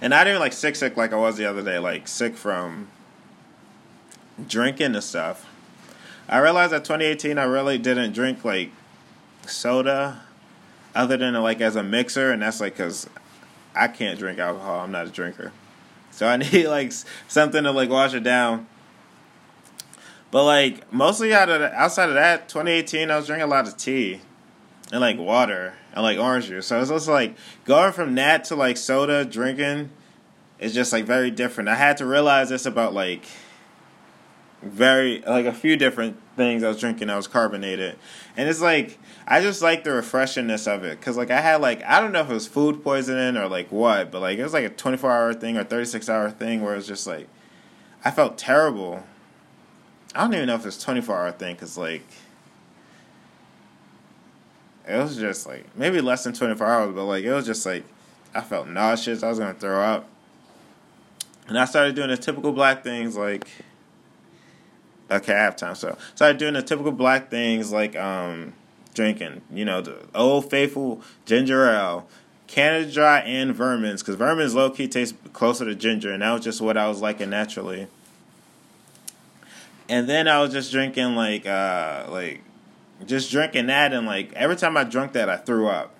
And 0.00 0.14
I 0.14 0.24
didn't 0.24 0.40
like 0.40 0.52
sick, 0.52 0.76
sick 0.76 0.96
like 0.96 1.12
I 1.12 1.16
was 1.16 1.36
the 1.36 1.46
other 1.46 1.62
day. 1.62 1.78
Like 1.78 2.08
sick 2.08 2.36
from 2.36 2.88
drinking 4.46 4.94
and 4.94 5.04
stuff. 5.04 5.46
I 6.28 6.38
realized 6.38 6.72
that 6.72 6.84
2018 6.84 7.38
I 7.38 7.44
really 7.44 7.76
didn't 7.76 8.12
drink 8.12 8.44
like 8.44 8.70
soda 9.46 10.22
other 10.94 11.16
than 11.16 11.34
like 11.34 11.60
as 11.60 11.76
a 11.76 11.82
mixer 11.82 12.30
and 12.30 12.42
that's 12.42 12.60
like 12.60 12.76
cuz 12.76 13.08
I 13.74 13.88
can't 13.88 14.18
drink 14.18 14.38
alcohol. 14.38 14.80
I'm 14.80 14.92
not 14.92 15.06
a 15.06 15.10
drinker. 15.10 15.52
So 16.10 16.26
I 16.26 16.36
need 16.38 16.66
like 16.66 16.92
something 17.28 17.64
to 17.64 17.70
like 17.70 17.90
wash 17.90 18.14
it 18.14 18.22
down. 18.22 18.66
But 20.30 20.44
like 20.44 20.90
mostly 20.92 21.34
out 21.34 21.50
of 21.50 21.60
the, 21.60 21.74
outside 21.74 22.08
of 22.08 22.14
that 22.14 22.48
2018 22.48 23.10
I 23.10 23.16
was 23.16 23.26
drinking 23.26 23.44
a 23.44 23.50
lot 23.50 23.68
of 23.68 23.76
tea 23.76 24.20
and 24.92 25.00
like 25.00 25.18
water 25.18 25.74
and 25.92 26.02
like 26.02 26.18
orange 26.18 26.46
juice. 26.46 26.66
So 26.66 26.80
it's 26.80 26.90
just 26.90 27.08
like 27.08 27.36
going 27.64 27.92
from 27.92 28.14
that 28.16 28.44
to 28.44 28.56
like 28.56 28.76
soda 28.76 29.24
drinking 29.24 29.90
is 30.58 30.74
just 30.74 30.92
like 30.92 31.04
very 31.04 31.30
different. 31.30 31.68
I 31.68 31.76
had 31.76 31.96
to 31.98 32.06
realize 32.06 32.48
this 32.48 32.66
about 32.66 32.92
like 32.92 33.24
very 34.62 35.22
like 35.22 35.46
a 35.46 35.52
few 35.52 35.76
different 35.76 36.18
things 36.36 36.62
I 36.62 36.68
was 36.68 36.78
drinking 36.78 37.08
that 37.08 37.16
was 37.16 37.26
carbonated, 37.26 37.98
and 38.36 38.48
it's 38.48 38.60
like 38.60 38.98
I 39.26 39.40
just 39.40 39.62
like 39.62 39.84
the 39.84 39.90
refreshingness 39.90 40.72
of 40.72 40.84
it 40.84 40.98
because 40.98 41.16
like 41.16 41.30
I 41.30 41.40
had 41.40 41.60
like 41.60 41.82
I 41.84 42.00
don't 42.00 42.12
know 42.12 42.20
if 42.20 42.30
it 42.30 42.34
was 42.34 42.46
food 42.46 42.82
poisoning 42.82 43.36
or 43.36 43.48
like 43.48 43.70
what, 43.72 44.10
but 44.10 44.20
like 44.20 44.38
it 44.38 44.42
was 44.42 44.52
like 44.52 44.64
a 44.64 44.70
twenty 44.70 44.98
four 44.98 45.10
hour 45.10 45.32
thing 45.32 45.56
or 45.56 45.64
thirty 45.64 45.86
six 45.86 46.08
hour 46.08 46.30
thing 46.30 46.62
where 46.62 46.74
it 46.74 46.76
was 46.76 46.86
just 46.86 47.06
like 47.06 47.28
I 48.04 48.10
felt 48.10 48.36
terrible. 48.36 49.04
I 50.14 50.22
don't 50.22 50.34
even 50.34 50.46
know 50.46 50.56
if 50.56 50.66
it's 50.66 50.82
twenty 50.82 51.00
four 51.00 51.16
hour 51.16 51.32
thing 51.32 51.54
because 51.54 51.78
like 51.78 52.06
it 54.90 55.02
was 55.02 55.16
just 55.16 55.46
like 55.46 55.64
maybe 55.76 56.00
less 56.00 56.24
than 56.24 56.32
twenty 56.32 56.54
four 56.54 56.66
hours, 56.66 56.94
but 56.94 57.04
like 57.04 57.24
it 57.24 57.32
was 57.32 57.46
just 57.46 57.64
like 57.64 57.84
I 58.34 58.40
felt 58.40 58.68
nauseous. 58.68 59.22
I 59.22 59.28
was 59.28 59.38
gonna 59.38 59.54
throw 59.54 59.80
up, 59.82 60.08
and 61.48 61.58
I 61.58 61.64
started 61.64 61.94
doing 61.94 62.08
the 62.08 62.16
typical 62.16 62.52
black 62.52 62.82
things 62.84 63.16
like 63.16 63.48
okay, 65.10 65.32
halftime. 65.32 65.76
So 65.76 65.96
started 66.14 66.38
doing 66.38 66.54
the 66.54 66.62
typical 66.62 66.92
black 66.92 67.30
things 67.30 67.72
like 67.72 67.96
um, 67.96 68.52
drinking, 68.94 69.42
you 69.52 69.64
know, 69.64 69.80
the 69.80 69.98
old 70.14 70.50
faithful 70.50 71.02
ginger 71.26 71.68
ale, 71.68 72.08
Canada 72.46 72.90
Dry, 72.90 73.18
and 73.20 73.54
Vernors, 73.54 74.00
because 74.00 74.16
Vernors 74.16 74.54
low 74.54 74.70
key 74.70 74.88
tastes 74.88 75.16
closer 75.32 75.64
to 75.64 75.74
ginger, 75.74 76.12
and 76.12 76.22
that 76.22 76.32
was 76.32 76.44
just 76.44 76.60
what 76.60 76.76
I 76.76 76.88
was 76.88 77.00
liking 77.00 77.30
naturally. 77.30 77.88
And 79.88 80.08
then 80.08 80.28
I 80.28 80.40
was 80.40 80.52
just 80.52 80.70
drinking 80.70 81.16
like 81.16 81.46
uh 81.46 82.06
like 82.08 82.42
just 83.06 83.30
drinking 83.30 83.66
that 83.66 83.92
and 83.92 84.06
like 84.06 84.32
every 84.34 84.56
time 84.56 84.76
I 84.76 84.84
drank 84.84 85.12
that 85.12 85.28
I 85.28 85.36
threw 85.36 85.68
up. 85.68 85.94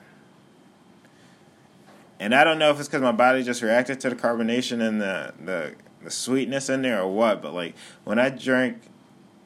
And 2.18 2.34
I 2.34 2.44
don't 2.44 2.58
know 2.58 2.70
if 2.70 2.78
it's 2.78 2.88
because 2.88 3.00
my 3.00 3.12
body 3.12 3.42
just 3.42 3.62
reacted 3.62 4.00
to 4.00 4.10
the 4.10 4.16
carbonation 4.16 4.86
and 4.86 5.00
the, 5.00 5.32
the 5.42 5.74
the 6.02 6.10
sweetness 6.10 6.70
in 6.70 6.82
there 6.82 7.02
or 7.02 7.12
what, 7.12 7.42
but 7.42 7.52
like 7.52 7.74
when 8.04 8.18
I 8.18 8.30
drank 8.30 8.80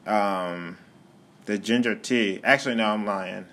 um, 0.05 0.77
the 1.45 1.57
ginger 1.57 1.95
tea. 1.95 2.39
Actually, 2.43 2.75
no, 2.75 2.87
I'm 2.87 3.05
lying. 3.05 3.45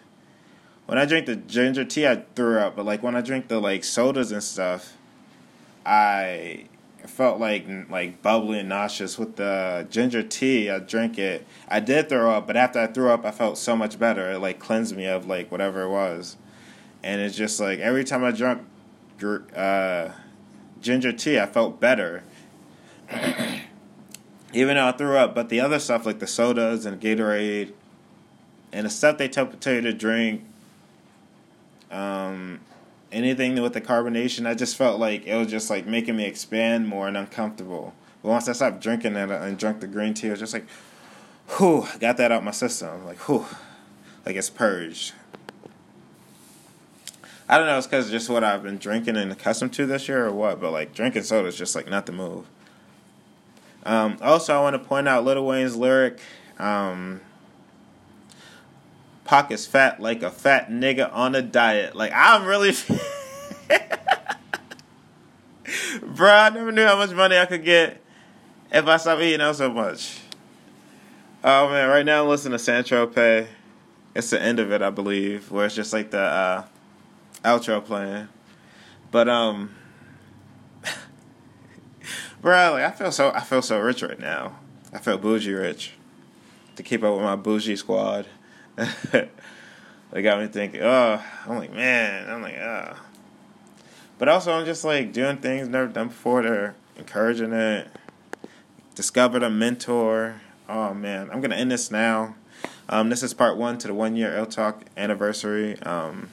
When 0.86 0.98
I 0.98 1.04
drink 1.04 1.26
the 1.26 1.36
ginger 1.36 1.84
tea, 1.84 2.06
I 2.06 2.24
threw 2.34 2.58
up. 2.58 2.76
But 2.76 2.84
like 2.84 3.02
when 3.02 3.16
I 3.16 3.20
drink 3.20 3.48
the 3.48 3.60
like 3.60 3.84
sodas 3.84 4.32
and 4.32 4.42
stuff, 4.42 4.96
I 5.86 6.66
felt 7.06 7.40
like 7.40 7.66
like 7.88 8.22
bubbly 8.22 8.60
and 8.60 8.68
nauseous. 8.68 9.18
With 9.18 9.36
the 9.36 9.86
ginger 9.90 10.22
tea, 10.22 10.70
I 10.70 10.78
drank 10.78 11.18
it. 11.18 11.46
I 11.68 11.80
did 11.80 12.08
throw 12.08 12.32
up, 12.32 12.46
but 12.46 12.56
after 12.56 12.80
I 12.80 12.86
threw 12.86 13.10
up, 13.10 13.24
I 13.24 13.30
felt 13.30 13.58
so 13.58 13.76
much 13.76 13.98
better. 13.98 14.32
It 14.32 14.38
like 14.38 14.58
cleansed 14.58 14.96
me 14.96 15.06
of 15.06 15.26
like 15.26 15.50
whatever 15.50 15.82
it 15.82 15.90
was, 15.90 16.36
and 17.02 17.20
it's 17.20 17.36
just 17.36 17.60
like 17.60 17.78
every 17.78 18.04
time 18.04 18.24
I 18.24 18.30
drank 18.30 18.62
uh, 19.56 20.10
ginger 20.80 21.12
tea, 21.12 21.38
I 21.38 21.46
felt 21.46 21.80
better. 21.80 22.24
even 24.52 24.76
though 24.76 24.86
I 24.86 24.92
threw 24.92 25.16
up. 25.16 25.34
But 25.34 25.48
the 25.48 25.60
other 25.60 25.78
stuff 25.78 26.06
like 26.06 26.18
the 26.18 26.26
sodas 26.26 26.86
and 26.86 27.00
Gatorade 27.00 27.72
and 28.72 28.86
the 28.86 28.90
stuff 28.90 29.18
they 29.18 29.28
tell, 29.28 29.46
you 29.46 29.80
to 29.80 29.92
drink, 29.92 30.44
um, 31.90 32.60
anything 33.12 33.60
with 33.60 33.74
the 33.74 33.80
carbonation, 33.80 34.46
I 34.46 34.54
just 34.54 34.76
felt 34.76 34.98
like 34.98 35.26
it 35.26 35.36
was 35.36 35.48
just 35.48 35.70
like 35.70 35.86
making 35.86 36.16
me 36.16 36.24
expand 36.24 36.88
more 36.88 37.06
and 37.06 37.16
uncomfortable. 37.16 37.94
But 38.22 38.30
once 38.30 38.48
I 38.48 38.52
stopped 38.52 38.80
drinking 38.80 39.16
it 39.16 39.30
and 39.30 39.58
drank 39.58 39.80
the 39.80 39.86
green 39.86 40.14
tea, 40.14 40.28
it 40.28 40.30
was 40.30 40.40
just 40.40 40.54
like, 40.54 40.66
whew, 41.58 41.82
I 41.82 41.98
got 41.98 42.16
that 42.16 42.32
out 42.32 42.44
my 42.44 42.50
system. 42.50 43.04
Like, 43.04 43.18
whew, 43.28 43.46
like 44.24 44.36
it's 44.36 44.50
purged. 44.50 45.14
I 47.48 47.58
don't 47.58 47.66
know, 47.66 47.76
it's 47.76 47.86
because 47.86 48.10
just 48.10 48.30
what 48.30 48.44
I've 48.44 48.62
been 48.62 48.78
drinking 48.78 49.16
and 49.16 49.30
accustomed 49.30 49.72
to 49.74 49.84
this 49.84 50.08
year 50.08 50.26
or 50.26 50.32
what, 50.32 50.60
but 50.60 50.70
like 50.70 50.94
drinking 50.94 51.24
soda 51.24 51.48
is 51.48 51.56
just 51.56 51.74
like 51.74 51.88
not 51.88 52.06
the 52.06 52.12
move. 52.12 52.46
Um, 53.84 54.16
also, 54.22 54.56
I 54.56 54.60
want 54.62 54.74
to 54.74 54.78
point 54.78 55.08
out 55.08 55.24
Lil 55.24 55.44
Wayne's 55.44 55.76
lyric. 55.76 56.20
Um, 56.58 57.20
pockets 59.24 59.66
fat 59.66 60.00
like 60.00 60.22
a 60.22 60.30
fat 60.30 60.70
nigga 60.70 61.12
on 61.12 61.34
a 61.34 61.42
diet. 61.42 61.96
Like 61.96 62.12
I'm 62.14 62.44
really, 62.46 62.72
bro. 66.14 66.30
I 66.30 66.50
never 66.50 66.72
knew 66.72 66.84
how 66.84 66.96
much 66.96 67.10
money 67.10 67.38
I 67.38 67.46
could 67.46 67.64
get 67.64 68.00
if 68.70 68.86
I 68.86 68.96
stopped 68.96 69.22
eating 69.22 69.40
out 69.40 69.56
so 69.56 69.72
much. 69.72 70.20
Oh 71.44 71.68
man, 71.68 71.88
right 71.88 72.06
now 72.06 72.22
I'm 72.22 72.28
listening 72.28 72.52
to 72.52 72.58
San 72.58 72.84
Tropez. 72.84 73.48
It's 74.14 74.30
the 74.30 74.40
end 74.40 74.58
of 74.58 74.70
it, 74.70 74.82
I 74.82 74.90
believe, 74.90 75.50
where 75.50 75.64
it's 75.66 75.74
just 75.74 75.92
like 75.92 76.10
the 76.10 76.20
uh, 76.20 76.64
outro 77.44 77.84
playing. 77.84 78.28
But 79.10 79.28
um 79.28 79.74
bro. 82.40 82.72
Like 82.72 82.84
I 82.84 82.90
feel 82.90 83.12
so 83.12 83.30
I 83.32 83.40
feel 83.40 83.62
so 83.62 83.78
rich 83.78 84.02
right 84.02 84.18
now. 84.18 84.58
I 84.92 84.98
feel 84.98 85.18
bougie 85.18 85.52
rich 85.52 85.92
to 86.76 86.82
keep 86.82 87.02
up 87.02 87.14
with 87.14 87.24
my 87.24 87.36
bougie 87.36 87.76
squad. 87.76 88.26
They 90.12 90.20
got 90.20 90.40
me 90.40 90.46
thinking. 90.46 90.82
Oh, 90.82 91.22
I'm 91.46 91.58
like 91.58 91.72
man. 91.72 92.28
I'm 92.28 92.42
like 92.42 92.56
ah. 92.60 92.94
Oh. 92.94 93.06
But 94.18 94.28
also, 94.28 94.52
I'm 94.52 94.66
just 94.66 94.84
like 94.84 95.12
doing 95.12 95.38
things 95.38 95.68
never 95.68 95.88
done 95.88 96.08
before. 96.08 96.42
They're 96.42 96.74
encouraging 96.96 97.52
it. 97.52 97.88
Discovered 98.94 99.42
a 99.42 99.50
mentor. 99.50 100.42
Oh 100.68 100.92
man, 100.92 101.30
I'm 101.32 101.40
gonna 101.40 101.56
end 101.56 101.70
this 101.70 101.90
now. 101.90 102.34
Um, 102.88 103.08
this 103.08 103.22
is 103.22 103.32
part 103.32 103.56
one 103.56 103.78
to 103.78 103.88
the 103.88 103.94
one 103.94 104.14
year 104.14 104.36
Ill 104.36 104.46
Talk 104.46 104.84
anniversary. 104.98 105.80
Um, 105.80 106.28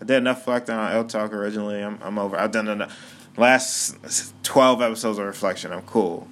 I 0.00 0.06
did 0.06 0.16
enough 0.16 0.38
reflecting 0.38 0.74
on 0.74 0.92
Ill 0.94 1.04
Talk 1.04 1.34
originally. 1.34 1.82
I'm, 1.82 1.98
I'm 2.02 2.18
over. 2.18 2.36
I've 2.38 2.50
done 2.50 2.68
enough 2.68 3.28
last 3.36 3.96
12 4.42 4.80
episodes 4.80 5.18
of 5.18 5.26
reflection. 5.26 5.70
I'm 5.72 5.82
cool. 5.82 6.28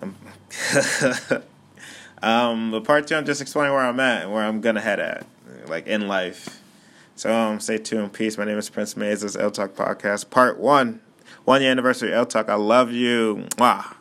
I'm 0.00 0.14
um, 2.22 2.70
but 2.70 2.84
part 2.84 3.06
two, 3.06 3.16
I'm 3.16 3.24
just 3.26 3.40
explaining 3.40 3.72
where 3.72 3.82
I'm 3.82 4.00
at 4.00 4.24
and 4.24 4.32
where 4.32 4.44
I'm 4.44 4.60
gonna 4.60 4.80
head 4.80 5.00
at, 5.00 5.26
like 5.66 5.86
in 5.86 6.08
life. 6.08 6.60
So 7.16 7.32
um, 7.34 7.60
stay 7.60 7.78
tuned. 7.78 8.12
Peace. 8.12 8.38
My 8.38 8.44
name 8.44 8.58
is 8.58 8.70
Prince 8.70 8.96
Mays. 8.96 9.20
This 9.20 9.34
is 9.34 9.40
Ill 9.40 9.50
Talk 9.50 9.74
Podcast, 9.74 10.30
part 10.30 10.58
one, 10.58 11.00
one 11.44 11.60
year 11.62 11.70
anniversary 11.70 12.12
Ill 12.12 12.26
Talk. 12.26 12.48
I 12.48 12.54
love 12.54 12.92
you. 12.92 13.46
Mwah. 13.56 13.99